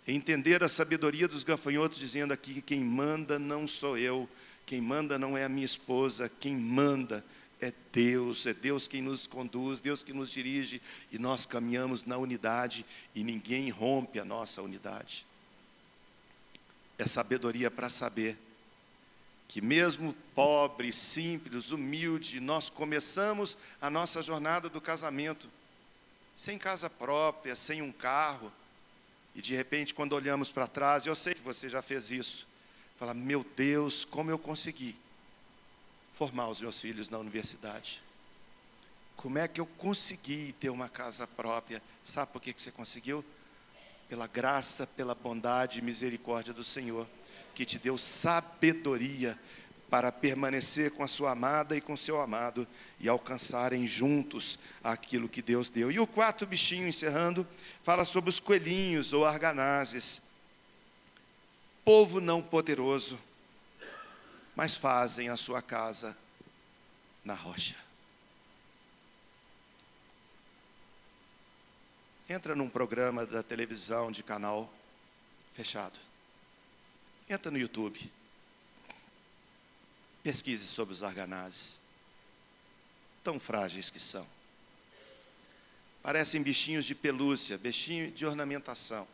Entender 0.06 0.62
a 0.62 0.68
sabedoria 0.68 1.26
dos 1.26 1.44
gafanhotos, 1.44 1.98
dizendo 1.98 2.34
aqui 2.34 2.54
que 2.54 2.62
quem 2.62 2.84
manda 2.84 3.38
não 3.38 3.66
sou 3.66 3.96
eu, 3.96 4.28
quem 4.66 4.80
manda 4.80 5.18
não 5.18 5.36
é 5.36 5.44
a 5.44 5.48
minha 5.48 5.66
esposa, 5.66 6.28
quem 6.28 6.54
manda 6.56 7.24
é 7.60 7.72
Deus, 7.92 8.46
é 8.46 8.54
Deus 8.54 8.88
quem 8.88 9.02
nos 9.02 9.26
conduz, 9.26 9.80
Deus 9.80 10.02
que 10.02 10.12
nos 10.12 10.30
dirige 10.30 10.80
e 11.12 11.18
nós 11.18 11.44
caminhamos 11.44 12.04
na 12.04 12.16
unidade 12.16 12.86
e 13.14 13.22
ninguém 13.22 13.68
rompe 13.70 14.18
a 14.18 14.24
nossa 14.24 14.62
unidade. 14.62 15.26
É 16.98 17.06
sabedoria 17.06 17.70
para 17.70 17.90
saber 17.90 18.38
que, 19.46 19.60
mesmo 19.60 20.14
pobre, 20.34 20.92
simples, 20.92 21.70
humilde, 21.70 22.40
nós 22.40 22.70
começamos 22.70 23.58
a 23.80 23.90
nossa 23.90 24.22
jornada 24.22 24.68
do 24.68 24.80
casamento 24.80 25.48
sem 26.36 26.56
casa 26.58 26.88
própria, 26.88 27.54
sem 27.54 27.82
um 27.82 27.92
carro, 27.92 28.50
e 29.34 29.42
de 29.42 29.54
repente, 29.54 29.94
quando 29.94 30.14
olhamos 30.14 30.50
para 30.50 30.66
trás, 30.66 31.04
eu 31.04 31.14
sei 31.14 31.34
que 31.34 31.42
você 31.42 31.68
já 31.68 31.82
fez 31.82 32.10
isso, 32.10 32.46
fala: 32.98 33.12
Meu 33.12 33.44
Deus, 33.56 34.04
como 34.04 34.30
eu 34.30 34.38
consegui 34.38 34.96
formar 36.20 36.50
os 36.50 36.60
meus 36.60 36.78
filhos 36.78 37.08
na 37.08 37.16
universidade. 37.16 38.02
Como 39.16 39.38
é 39.38 39.48
que 39.48 39.58
eu 39.58 39.64
consegui 39.64 40.54
ter 40.60 40.68
uma 40.68 40.86
casa 40.86 41.26
própria? 41.26 41.82
Sabe 42.04 42.30
por 42.30 42.42
que 42.42 42.52
você 42.54 42.70
conseguiu? 42.70 43.24
Pela 44.06 44.26
graça, 44.26 44.86
pela 44.86 45.14
bondade 45.14 45.78
e 45.78 45.82
misericórdia 45.82 46.52
do 46.52 46.62
Senhor, 46.62 47.06
que 47.54 47.64
te 47.64 47.78
deu 47.78 47.96
sabedoria 47.96 49.38
para 49.88 50.12
permanecer 50.12 50.90
com 50.90 51.02
a 51.02 51.08
sua 51.08 51.30
amada 51.30 51.74
e 51.74 51.80
com 51.80 51.96
seu 51.96 52.20
amado 52.20 52.68
e 53.00 53.08
alcançarem 53.08 53.86
juntos 53.86 54.58
aquilo 54.84 55.26
que 55.26 55.40
Deus 55.40 55.70
deu. 55.70 55.90
E 55.90 55.98
o 55.98 56.06
quarto 56.06 56.44
bichinho, 56.44 56.86
encerrando, 56.86 57.48
fala 57.82 58.04
sobre 58.04 58.28
os 58.28 58.38
coelhinhos 58.38 59.14
ou 59.14 59.24
arganazes. 59.24 60.20
Povo 61.82 62.20
não 62.20 62.42
poderoso 62.42 63.18
mas 64.54 64.76
fazem 64.76 65.28
a 65.28 65.36
sua 65.36 65.62
casa 65.62 66.16
na 67.24 67.34
rocha. 67.34 67.76
Entra 72.28 72.54
num 72.54 72.68
programa 72.70 73.26
da 73.26 73.42
televisão 73.42 74.10
de 74.10 74.22
canal 74.22 74.72
fechado. 75.52 75.98
Entra 77.28 77.50
no 77.50 77.58
YouTube. 77.58 78.00
Pesquise 80.22 80.66
sobre 80.66 80.94
os 80.94 81.02
arganazes. 81.02 81.80
Tão 83.24 83.40
frágeis 83.40 83.90
que 83.90 83.98
são. 83.98 84.26
Parecem 86.02 86.42
bichinhos 86.42 86.84
de 86.84 86.94
pelúcia, 86.94 87.58
bichinho 87.58 88.10
de 88.10 88.24
ornamentação. 88.24 89.06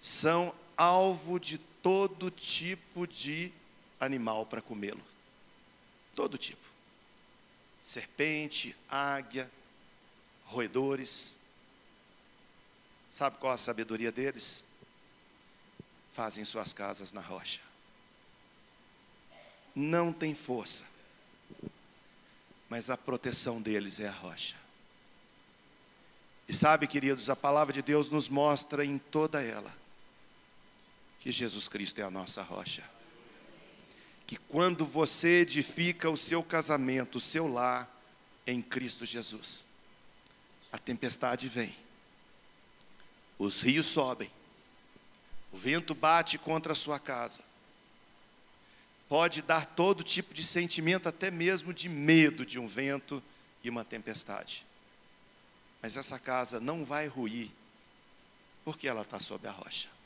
São 0.00 0.54
alvo 0.76 1.38
de 1.38 1.58
todo 1.82 2.30
tipo 2.30 3.06
de 3.06 3.52
animal 3.98 4.46
para 4.46 4.62
comê-lo. 4.62 5.02
Todo 6.14 6.38
tipo. 6.38 6.68
Serpente, 7.82 8.76
águia, 8.88 9.50
roedores. 10.44 11.36
Sabe 13.08 13.38
qual 13.38 13.52
a 13.52 13.58
sabedoria 13.58 14.12
deles? 14.12 14.64
Fazem 16.12 16.44
suas 16.44 16.72
casas 16.72 17.12
na 17.12 17.20
rocha. 17.20 17.60
Não 19.74 20.12
tem 20.12 20.34
força, 20.34 20.84
mas 22.68 22.90
a 22.90 22.96
proteção 22.96 23.62
deles 23.62 24.00
é 24.00 24.08
a 24.08 24.12
rocha. 24.12 24.56
E 26.48 26.52
sabe, 26.52 26.88
queridos, 26.88 27.30
a 27.30 27.36
palavra 27.36 27.72
de 27.72 27.80
Deus 27.80 28.10
nos 28.10 28.28
mostra 28.28 28.84
em 28.84 28.98
toda 28.98 29.40
ela 29.40 29.79
que 31.20 31.30
Jesus 31.30 31.68
Cristo 31.68 32.00
é 32.00 32.02
a 32.02 32.10
nossa 32.10 32.42
rocha. 32.42 32.82
Que 34.26 34.36
quando 34.36 34.86
você 34.86 35.40
edifica 35.40 36.08
o 36.08 36.16
seu 36.16 36.42
casamento, 36.42 37.18
o 37.18 37.20
seu 37.20 37.46
lar 37.46 37.88
em 38.46 38.62
Cristo 38.62 39.04
Jesus, 39.04 39.66
a 40.72 40.78
tempestade 40.78 41.46
vem, 41.46 41.76
os 43.38 43.60
rios 43.60 43.86
sobem, 43.86 44.30
o 45.52 45.58
vento 45.58 45.94
bate 45.94 46.38
contra 46.38 46.72
a 46.72 46.76
sua 46.76 46.98
casa, 46.98 47.42
pode 49.08 49.42
dar 49.42 49.66
todo 49.66 50.04
tipo 50.04 50.32
de 50.32 50.44
sentimento, 50.44 51.08
até 51.08 51.30
mesmo 51.30 51.74
de 51.74 51.88
medo 51.88 52.46
de 52.46 52.58
um 52.58 52.66
vento 52.66 53.22
e 53.62 53.68
uma 53.68 53.84
tempestade. 53.84 54.64
Mas 55.82 55.96
essa 55.96 56.18
casa 56.18 56.60
não 56.60 56.84
vai 56.84 57.08
ruir, 57.08 57.50
porque 58.64 58.86
ela 58.86 59.02
está 59.02 59.18
sob 59.18 59.46
a 59.48 59.50
rocha. 59.50 59.99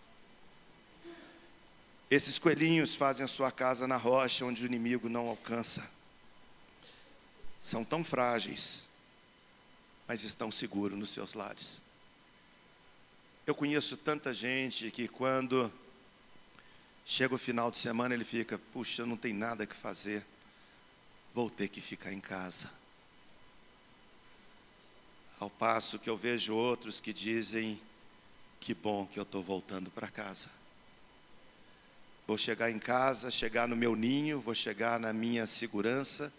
Esses 2.14 2.38
coelhinhos 2.38 2.94
fazem 2.94 3.24
a 3.24 3.28
sua 3.28 3.50
casa 3.50 3.88
na 3.88 3.96
rocha 3.96 4.44
onde 4.44 4.62
o 4.62 4.66
inimigo 4.66 5.08
não 5.08 5.26
alcança. 5.26 5.90
São 7.60 7.84
tão 7.84 8.04
frágeis, 8.04 8.88
mas 10.06 10.22
estão 10.22 10.48
seguros 10.48 10.96
nos 10.96 11.10
seus 11.10 11.34
lares. 11.34 11.80
Eu 13.44 13.52
conheço 13.52 13.96
tanta 13.96 14.32
gente 14.32 14.92
que 14.92 15.08
quando 15.08 15.72
chega 17.04 17.34
o 17.34 17.38
final 17.38 17.68
de 17.68 17.78
semana 17.78 18.14
ele 18.14 18.24
fica, 18.24 18.60
puxa, 18.72 19.04
não 19.04 19.16
tem 19.16 19.32
nada 19.32 19.66
que 19.66 19.74
fazer, 19.74 20.24
vou 21.34 21.50
ter 21.50 21.66
que 21.66 21.80
ficar 21.80 22.12
em 22.12 22.20
casa. 22.20 22.70
Ao 25.40 25.50
passo 25.50 25.98
que 25.98 26.08
eu 26.08 26.16
vejo 26.16 26.54
outros 26.54 27.00
que 27.00 27.12
dizem, 27.12 27.76
que 28.60 28.72
bom 28.72 29.04
que 29.04 29.18
eu 29.18 29.24
estou 29.24 29.42
voltando 29.42 29.90
para 29.90 30.06
casa. 30.06 30.62
Vou 32.26 32.38
chegar 32.38 32.70
em 32.70 32.78
casa, 32.78 33.30
chegar 33.30 33.68
no 33.68 33.76
meu 33.76 33.94
ninho, 33.94 34.40
vou 34.40 34.54
chegar 34.54 34.98
na 34.98 35.12
minha 35.12 35.46
segurança, 35.46 36.32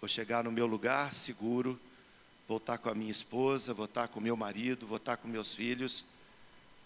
vou 0.00 0.08
chegar 0.08 0.42
no 0.42 0.50
meu 0.50 0.66
lugar 0.66 1.12
seguro, 1.12 1.78
vou 2.48 2.56
estar 2.56 2.78
com 2.78 2.88
a 2.88 2.94
minha 2.94 3.12
esposa, 3.12 3.72
vou 3.72 3.84
estar 3.84 4.08
com 4.08 4.18
o 4.18 4.22
meu 4.22 4.36
marido, 4.36 4.86
vou 4.86 4.96
estar 4.96 5.16
com 5.16 5.28
meus 5.28 5.54
filhos, 5.54 6.04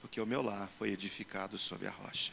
porque 0.02 0.20
o 0.20 0.26
meu 0.26 0.42
lar 0.42 0.68
foi 0.68 0.90
edificado 0.90 1.58
sobre 1.58 1.88
a 1.88 1.90
rocha. 1.90 2.32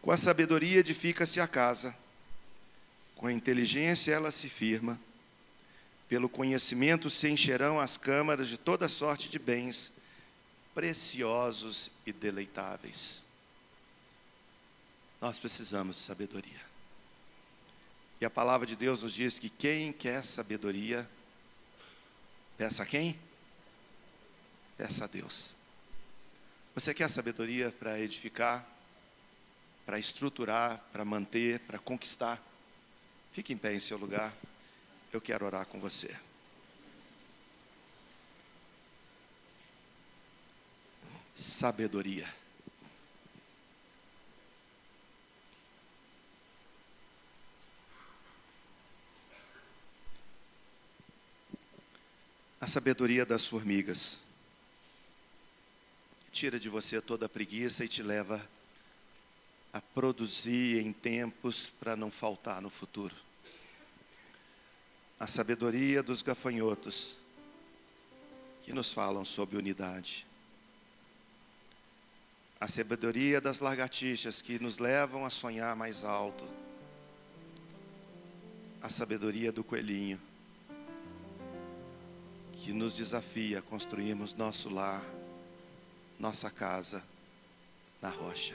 Com 0.00 0.12
a 0.12 0.16
sabedoria 0.16 0.78
edifica-se 0.78 1.40
a 1.40 1.48
casa, 1.48 1.96
com 3.16 3.26
a 3.26 3.32
inteligência 3.32 4.12
ela 4.12 4.30
se 4.30 4.48
firma, 4.48 5.00
pelo 6.08 6.28
conhecimento 6.28 7.08
se 7.08 7.28
encherão 7.28 7.80
as 7.80 7.96
câmaras 7.96 8.46
de 8.46 8.58
toda 8.58 8.88
sorte 8.88 9.28
de 9.28 9.38
bens 9.38 9.92
preciosos 10.74 11.90
e 12.06 12.12
deleitáveis. 12.12 13.31
Nós 15.22 15.38
precisamos 15.38 15.94
de 15.94 16.02
sabedoria. 16.02 16.60
E 18.20 18.24
a 18.24 18.30
palavra 18.30 18.66
de 18.66 18.74
Deus 18.74 19.02
nos 19.02 19.14
diz 19.14 19.38
que 19.38 19.48
quem 19.48 19.92
quer 19.92 20.24
sabedoria, 20.24 21.08
peça 22.58 22.82
a 22.82 22.86
quem? 22.86 23.16
Peça 24.76 25.04
a 25.04 25.06
Deus. 25.06 25.54
Você 26.74 26.92
quer 26.92 27.08
sabedoria 27.08 27.70
para 27.70 28.00
edificar, 28.00 28.66
para 29.86 29.96
estruturar, 29.96 30.82
para 30.92 31.04
manter, 31.04 31.60
para 31.60 31.78
conquistar? 31.78 32.42
Fique 33.30 33.52
em 33.52 33.56
pé 33.56 33.72
em 33.72 33.78
seu 33.78 33.98
lugar. 33.98 34.34
Eu 35.12 35.20
quero 35.20 35.46
orar 35.46 35.66
com 35.66 35.78
você. 35.78 36.12
Sabedoria. 41.32 42.41
A 52.62 52.66
sabedoria 52.68 53.26
das 53.26 53.44
formigas. 53.44 54.20
Tira 56.30 56.60
de 56.60 56.68
você 56.68 57.00
toda 57.00 57.26
a 57.26 57.28
preguiça 57.28 57.84
e 57.84 57.88
te 57.88 58.04
leva 58.04 58.40
a 59.72 59.80
produzir 59.80 60.78
em 60.78 60.92
tempos 60.92 61.66
para 61.80 61.96
não 61.96 62.08
faltar 62.08 62.62
no 62.62 62.70
futuro. 62.70 63.16
A 65.18 65.26
sabedoria 65.26 66.04
dos 66.04 66.22
gafanhotos, 66.22 67.16
que 68.62 68.72
nos 68.72 68.92
falam 68.92 69.24
sobre 69.24 69.56
unidade. 69.56 70.24
A 72.60 72.68
sabedoria 72.68 73.40
das 73.40 73.58
lagartixas, 73.58 74.40
que 74.40 74.60
nos 74.60 74.78
levam 74.78 75.24
a 75.24 75.30
sonhar 75.30 75.74
mais 75.74 76.04
alto. 76.04 76.44
A 78.80 78.88
sabedoria 78.88 79.50
do 79.50 79.64
coelhinho 79.64 80.20
que 82.62 82.72
nos 82.72 82.94
desafia 82.94 83.58
a 83.58 83.62
construirmos 83.62 84.36
nosso 84.36 84.70
lar, 84.70 85.04
nossa 86.16 86.48
casa 86.48 87.02
na 88.00 88.08
rocha. 88.08 88.54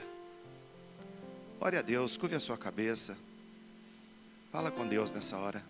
Ore 1.60 1.76
a 1.76 1.82
Deus, 1.82 2.16
curve 2.16 2.34
a 2.34 2.40
sua 2.40 2.56
cabeça. 2.56 3.18
Fala 4.50 4.70
com 4.70 4.88
Deus 4.88 5.12
nessa 5.12 5.36
hora. 5.36 5.62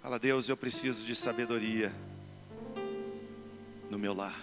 Fala, 0.00 0.20
Deus, 0.20 0.48
eu 0.48 0.56
preciso 0.56 1.04
de 1.04 1.16
sabedoria 1.16 1.92
no 3.90 3.98
meu 3.98 4.14
lar. 4.14 4.40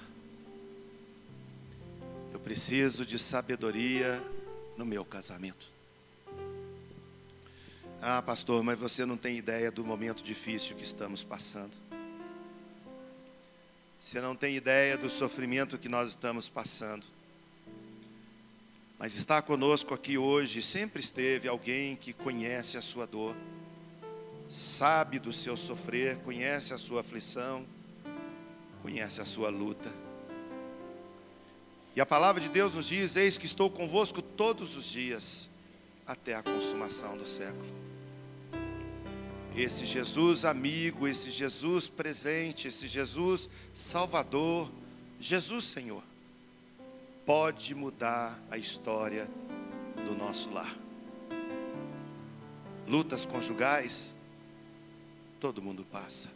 Eu 2.33 2.39
preciso 2.39 3.05
de 3.05 3.17
sabedoria 3.17 4.21
no 4.75 4.85
meu 4.85 5.05
casamento. 5.05 5.71
Ah, 8.01 8.21
pastor, 8.21 8.61
mas 8.61 8.77
você 8.77 9.05
não 9.05 9.15
tem 9.15 9.37
ideia 9.37 9.71
do 9.71 9.85
momento 9.85 10.21
difícil 10.21 10.75
que 10.75 10.83
estamos 10.83 11.23
passando. 11.23 11.82
Você 14.03 14.19
não 14.19 14.35
tem 14.35 14.57
ideia 14.57 14.97
do 14.97 15.09
sofrimento 15.09 15.77
que 15.77 15.87
nós 15.87 16.09
estamos 16.09 16.49
passando. 16.49 17.07
Mas 18.99 19.15
está 19.15 19.41
conosco 19.41 19.93
aqui 19.93 20.17
hoje, 20.17 20.61
sempre 20.61 21.01
esteve 21.01 21.47
alguém 21.47 21.95
que 21.95 22.11
conhece 22.11 22.77
a 22.77 22.81
sua 22.81 23.07
dor, 23.07 23.33
sabe 24.49 25.19
do 25.19 25.31
seu 25.31 25.55
sofrer, 25.55 26.17
conhece 26.17 26.73
a 26.73 26.77
sua 26.77 26.99
aflição, 26.99 27.65
conhece 28.81 29.21
a 29.21 29.25
sua 29.25 29.47
luta. 29.47 29.89
E 31.95 32.01
a 32.01 32.05
palavra 32.05 32.41
de 32.41 32.49
Deus 32.49 32.73
nos 32.73 32.87
diz: 32.87 33.15
Eis 33.15 33.37
que 33.37 33.45
estou 33.45 33.69
convosco 33.69 34.21
todos 34.21 34.75
os 34.75 34.91
dias, 34.91 35.49
até 36.05 36.35
a 36.35 36.43
consumação 36.43 37.17
do 37.17 37.25
século. 37.25 37.92
Esse 39.55 39.85
Jesus 39.85 40.45
amigo, 40.45 41.07
esse 41.07 41.29
Jesus 41.29 41.87
presente, 41.87 42.67
esse 42.67 42.87
Jesus 42.87 43.47
Salvador, 43.71 44.71
Jesus 45.19 45.65
Senhor, 45.65 46.03
pode 47.23 47.75
mudar 47.75 48.37
a 48.49 48.57
história 48.57 49.29
do 50.07 50.15
nosso 50.15 50.49
lar. 50.49 50.75
Lutas 52.87 53.27
conjugais, 53.27 54.15
todo 55.39 55.61
mundo 55.61 55.85
passa. 55.85 56.29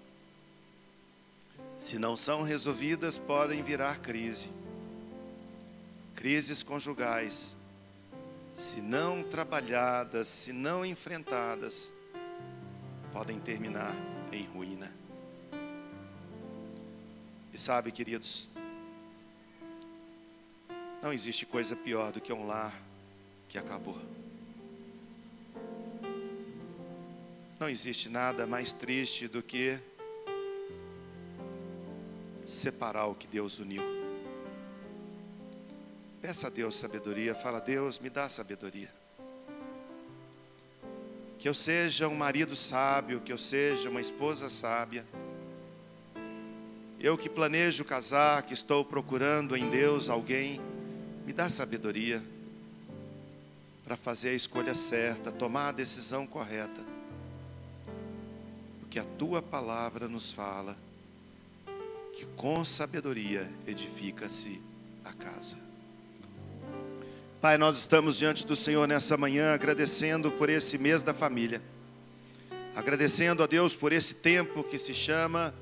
Se 1.76 1.98
não 1.98 2.16
são 2.16 2.44
resolvidas, 2.44 3.18
podem 3.18 3.64
virar 3.64 4.00
crise. 4.00 4.50
Crises 6.16 6.62
conjugais, 6.62 7.58
se 8.54 8.80
não 8.80 9.24
trabalhadas, 9.24 10.28
se 10.28 10.54
não 10.54 10.86
enfrentadas, 10.86 11.92
podem 13.18 13.40
terminar 13.40 13.96
em 14.32 14.46
ruína. 14.46 14.94
E 17.52 17.58
sabe, 17.58 17.92
queridos, 17.92 18.48
não 21.02 21.12
existe 21.12 21.44
coisa 21.44 21.76
pior 21.76 22.12
do 22.12 22.22
que 22.22 22.32
um 22.32 22.46
lar 22.46 22.72
que 23.50 23.58
acabou. 23.58 24.00
Não 27.60 27.68
existe 27.68 28.08
nada 28.08 28.46
mais 28.46 28.72
triste 28.72 29.28
do 29.28 29.42
que 29.42 29.80
separar 32.46 33.08
o 33.08 33.16
que 33.16 33.26
Deus 33.26 33.58
uniu. 33.58 33.82
Peça 36.22 36.46
a 36.46 36.50
Deus 36.52 36.76
sabedoria, 36.76 37.34
fala: 37.34 37.60
Deus, 37.60 37.98
me 37.98 38.12
dá 38.12 38.30
sabedoria 38.30 38.97
que 41.38 41.48
eu 41.48 41.54
seja 41.54 42.08
um 42.08 42.16
marido 42.16 42.56
sábio, 42.56 43.22
que 43.22 43.32
eu 43.32 43.38
seja 43.38 43.90
uma 43.90 44.02
esposa 44.02 44.50
sábia. 44.50 45.06
Eu 47.00 47.18
que 47.18 47.30
planejo 47.30 47.86
casar, 47.86 48.42
que 48.42 48.54
estou 48.54 48.84
procurando 48.84 49.56
em 49.56 49.70
Deus 49.70 50.10
alguém, 50.10 50.60
me 51.26 51.32
dá 51.32 51.50
sabedoria 51.50 52.24
para 53.86 53.96
fazer 53.96 54.30
a 54.30 54.34
escolha 54.34 54.74
certa, 54.74 55.32
tomar 55.32 55.70
a 55.70 55.72
decisão 55.74 56.26
correta. 56.26 56.82
Porque 58.80 58.98
a 58.98 59.04
tua 59.04 59.42
palavra 59.42 60.08
nos 60.08 60.34
fala 60.34 60.76
que 62.14 62.26
com 62.36 62.66
sabedoria 62.66 63.48
edifica-se 63.68 64.60
a 65.06 65.14
casa. 65.14 65.67
Pai, 67.48 67.58
nós 67.58 67.78
estamos 67.78 68.18
diante 68.18 68.46
do 68.46 68.58
Senhor 68.58 68.86
nessa 68.90 69.16
manhã 69.16 69.54
agradecendo 69.54 70.30
por 70.30 70.50
esse 70.50 70.78
mês 70.78 71.02
da 71.02 71.14
família. 71.14 71.62
Agradecendo 72.76 73.42
a 73.42 73.48
Deus 73.48 73.74
por 73.74 73.94
esse 73.94 74.16
tempo 74.16 74.66
que 74.66 74.78
se 74.78 74.94
chama 74.94 75.56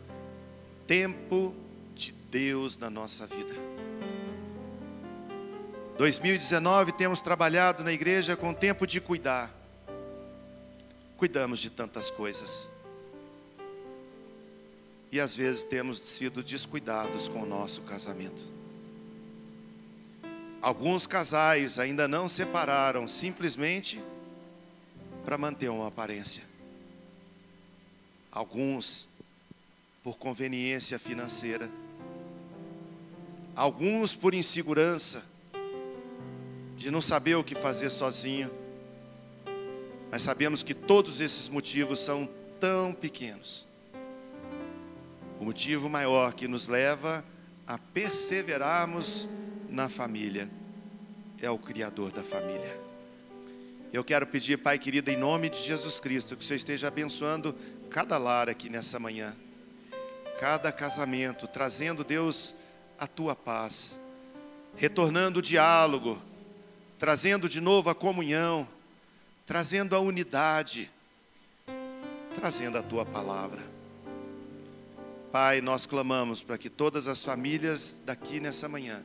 tempo 0.88 1.56
de 1.94 2.12
Deus 2.12 2.76
na 2.76 2.90
nossa 2.90 3.28
vida. 3.28 3.54
2019 5.96 6.92
temos 6.94 7.22
trabalhado 7.22 7.84
na 7.84 7.94
igreja 7.94 8.36
com 8.36 8.52
tempo 8.52 8.88
de 8.88 9.00
cuidar. 9.00 9.56
Cuidamos 11.18 11.60
de 11.60 11.70
tantas 11.70 12.10
coisas. 12.10 12.68
E 15.12 15.20
às 15.20 15.36
vezes 15.36 15.64
temos 15.64 16.00
sido 16.00 16.42
descuidados 16.42 17.28
com 17.28 17.44
o 17.44 17.46
nosso 17.46 17.84
casamento. 17.84 18.65
Alguns 20.66 21.06
casais 21.06 21.78
ainda 21.78 22.08
não 22.08 22.28
separaram 22.28 23.08
simplesmente 23.08 24.02
para 25.24 25.38
manter 25.38 25.70
uma 25.70 25.90
aparência. 25.90 26.42
Alguns 28.32 29.08
por 30.04 30.18
conveniência 30.18 30.98
financeira. 30.98 31.70
Alguns 33.56 34.16
por 34.16 34.34
insegurança 34.34 35.24
de 36.76 36.90
não 36.90 37.00
saber 37.00 37.36
o 37.36 37.44
que 37.44 37.54
fazer 37.54 37.92
sozinho. 37.92 38.50
Mas 40.10 40.24
sabemos 40.24 40.64
que 40.64 40.74
todos 40.74 41.22
esses 41.22 41.48
motivos 41.48 42.00
são 42.00 42.28
tão 42.60 42.92
pequenos. 42.92 43.68
O 45.40 45.46
motivo 45.46 45.88
maior 45.88 46.34
que 46.34 46.48
nos 46.48 46.68
leva 46.68 47.24
a 47.68 47.78
perseverarmos 47.78 49.30
na 49.76 49.90
família 49.90 50.50
é 51.42 51.50
o 51.50 51.60
Criador 51.60 52.10
da 52.10 52.24
família. 52.24 52.80
Eu 53.92 54.06
quero 54.06 54.26
pedir, 54.26 54.58
Pai 54.58 54.80
querido, 54.80 55.12
em 55.12 55.18
nome 55.18 55.50
de 55.50 55.58
Jesus 55.60 56.00
Cristo, 56.00 56.36
que 56.36 56.44
o 56.44 56.48
Senhor 56.48 56.56
esteja 56.56 56.88
abençoando 56.88 57.54
cada 57.90 58.18
lar 58.18 58.50
aqui 58.50 58.70
nessa 58.70 58.98
manhã, 59.00 59.36
cada 60.40 60.72
casamento, 60.72 61.46
trazendo, 61.46 62.06
Deus, 62.06 62.56
a 62.98 63.06
tua 63.06 63.36
paz, 63.36 64.00
retornando 64.78 65.40
o 65.40 65.42
diálogo, 65.42 66.22
trazendo 66.98 67.50
de 67.50 67.60
novo 67.60 67.90
a 67.90 67.96
comunhão, 67.96 68.66
trazendo 69.46 69.94
a 69.94 70.00
unidade, 70.00 70.90
trazendo 72.34 72.78
a 72.78 72.82
tua 72.82 73.06
palavra. 73.06 73.62
Pai, 75.34 75.60
nós 75.60 75.86
clamamos 75.86 76.42
para 76.42 76.58
que 76.58 76.70
todas 76.70 77.10
as 77.10 77.26
famílias 77.26 78.02
daqui 78.06 78.40
nessa 78.40 78.70
manhã, 78.70 79.04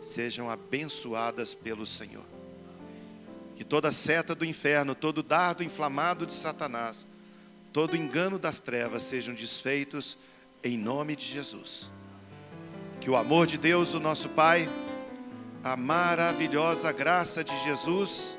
sejam 0.00 0.50
abençoadas 0.50 1.54
pelo 1.54 1.86
Senhor. 1.86 2.24
Que 3.56 3.64
toda 3.64 3.90
seta 3.90 4.34
do 4.34 4.44
inferno, 4.44 4.94
todo 4.94 5.22
dardo 5.22 5.64
inflamado 5.64 6.24
de 6.24 6.34
Satanás, 6.34 7.08
todo 7.72 7.96
engano 7.96 8.38
das 8.38 8.60
trevas 8.60 9.02
sejam 9.02 9.34
desfeitos 9.34 10.18
em 10.62 10.76
nome 10.76 11.16
de 11.16 11.24
Jesus. 11.24 11.90
Que 13.00 13.10
o 13.10 13.16
amor 13.16 13.46
de 13.46 13.58
Deus, 13.58 13.94
o 13.94 14.00
nosso 14.00 14.28
Pai, 14.30 14.68
a 15.62 15.76
maravilhosa 15.76 16.92
graça 16.92 17.42
de 17.42 17.56
Jesus 17.64 18.38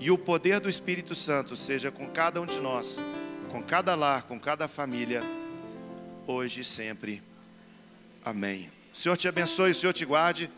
e 0.00 0.10
o 0.10 0.18
poder 0.18 0.60
do 0.60 0.68
Espírito 0.68 1.14
Santo 1.14 1.56
seja 1.56 1.90
com 1.90 2.08
cada 2.08 2.40
um 2.40 2.46
de 2.46 2.60
nós, 2.60 2.98
com 3.50 3.62
cada 3.62 3.94
lar, 3.94 4.24
com 4.24 4.38
cada 4.38 4.68
família, 4.68 5.22
hoje 6.26 6.60
e 6.60 6.64
sempre. 6.64 7.22
Amém. 8.24 8.70
O 8.92 8.96
Senhor 8.96 9.16
te 9.16 9.28
abençoe, 9.28 9.70
o 9.70 9.74
Senhor 9.74 9.92
te 9.92 10.04
guarde. 10.04 10.50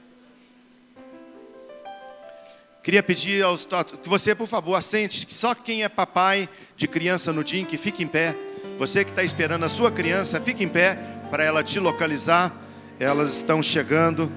Queria 2.86 3.02
pedir 3.02 3.42
aos 3.42 3.66
que 4.00 4.08
você, 4.08 4.32
por 4.32 4.46
favor, 4.46 4.76
assente, 4.76 5.26
só 5.30 5.56
quem 5.56 5.82
é 5.82 5.88
papai 5.88 6.48
de 6.76 6.86
criança 6.86 7.32
no 7.32 7.42
DIN, 7.42 7.64
que 7.64 7.76
fique 7.76 8.04
em 8.04 8.06
pé. 8.06 8.32
Você 8.78 9.04
que 9.04 9.10
está 9.10 9.24
esperando 9.24 9.64
a 9.64 9.68
sua 9.68 9.90
criança, 9.90 10.40
fique 10.40 10.62
em 10.62 10.68
pé 10.68 10.96
para 11.28 11.42
ela 11.42 11.64
te 11.64 11.80
localizar. 11.80 12.54
Elas 13.00 13.34
estão 13.34 13.60
chegando. 13.60 14.30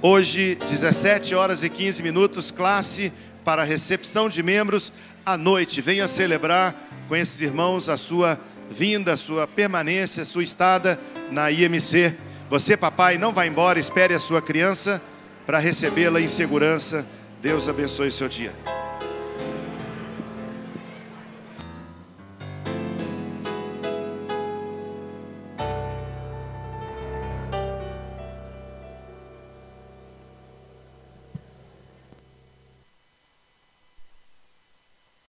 Hoje, 0.00 0.54
17 0.54 1.34
horas 1.34 1.64
e 1.64 1.68
15 1.68 2.00
minutos, 2.00 2.52
classe 2.52 3.12
para 3.44 3.64
recepção 3.64 4.28
de 4.28 4.40
membros 4.40 4.92
à 5.24 5.36
noite. 5.36 5.80
Venha 5.80 6.06
celebrar 6.06 6.76
com 7.08 7.16
esses 7.16 7.40
irmãos 7.40 7.88
a 7.88 7.96
sua 7.96 8.38
vinda, 8.70 9.14
a 9.14 9.16
sua 9.16 9.48
permanência, 9.48 10.22
a 10.22 10.26
sua 10.26 10.44
estada 10.44 10.96
na 11.28 11.50
IMC. 11.50 12.14
Você, 12.48 12.76
papai, 12.76 13.18
não 13.18 13.32
vá 13.32 13.48
embora, 13.48 13.80
espere 13.80 14.14
a 14.14 14.20
sua 14.20 14.40
criança 14.40 15.02
para 15.44 15.58
recebê-la 15.58 16.20
em 16.20 16.28
segurança 16.28 17.04
Deus 17.46 17.68
abençoe 17.68 18.10
seu 18.10 18.28
dia. 18.28 18.52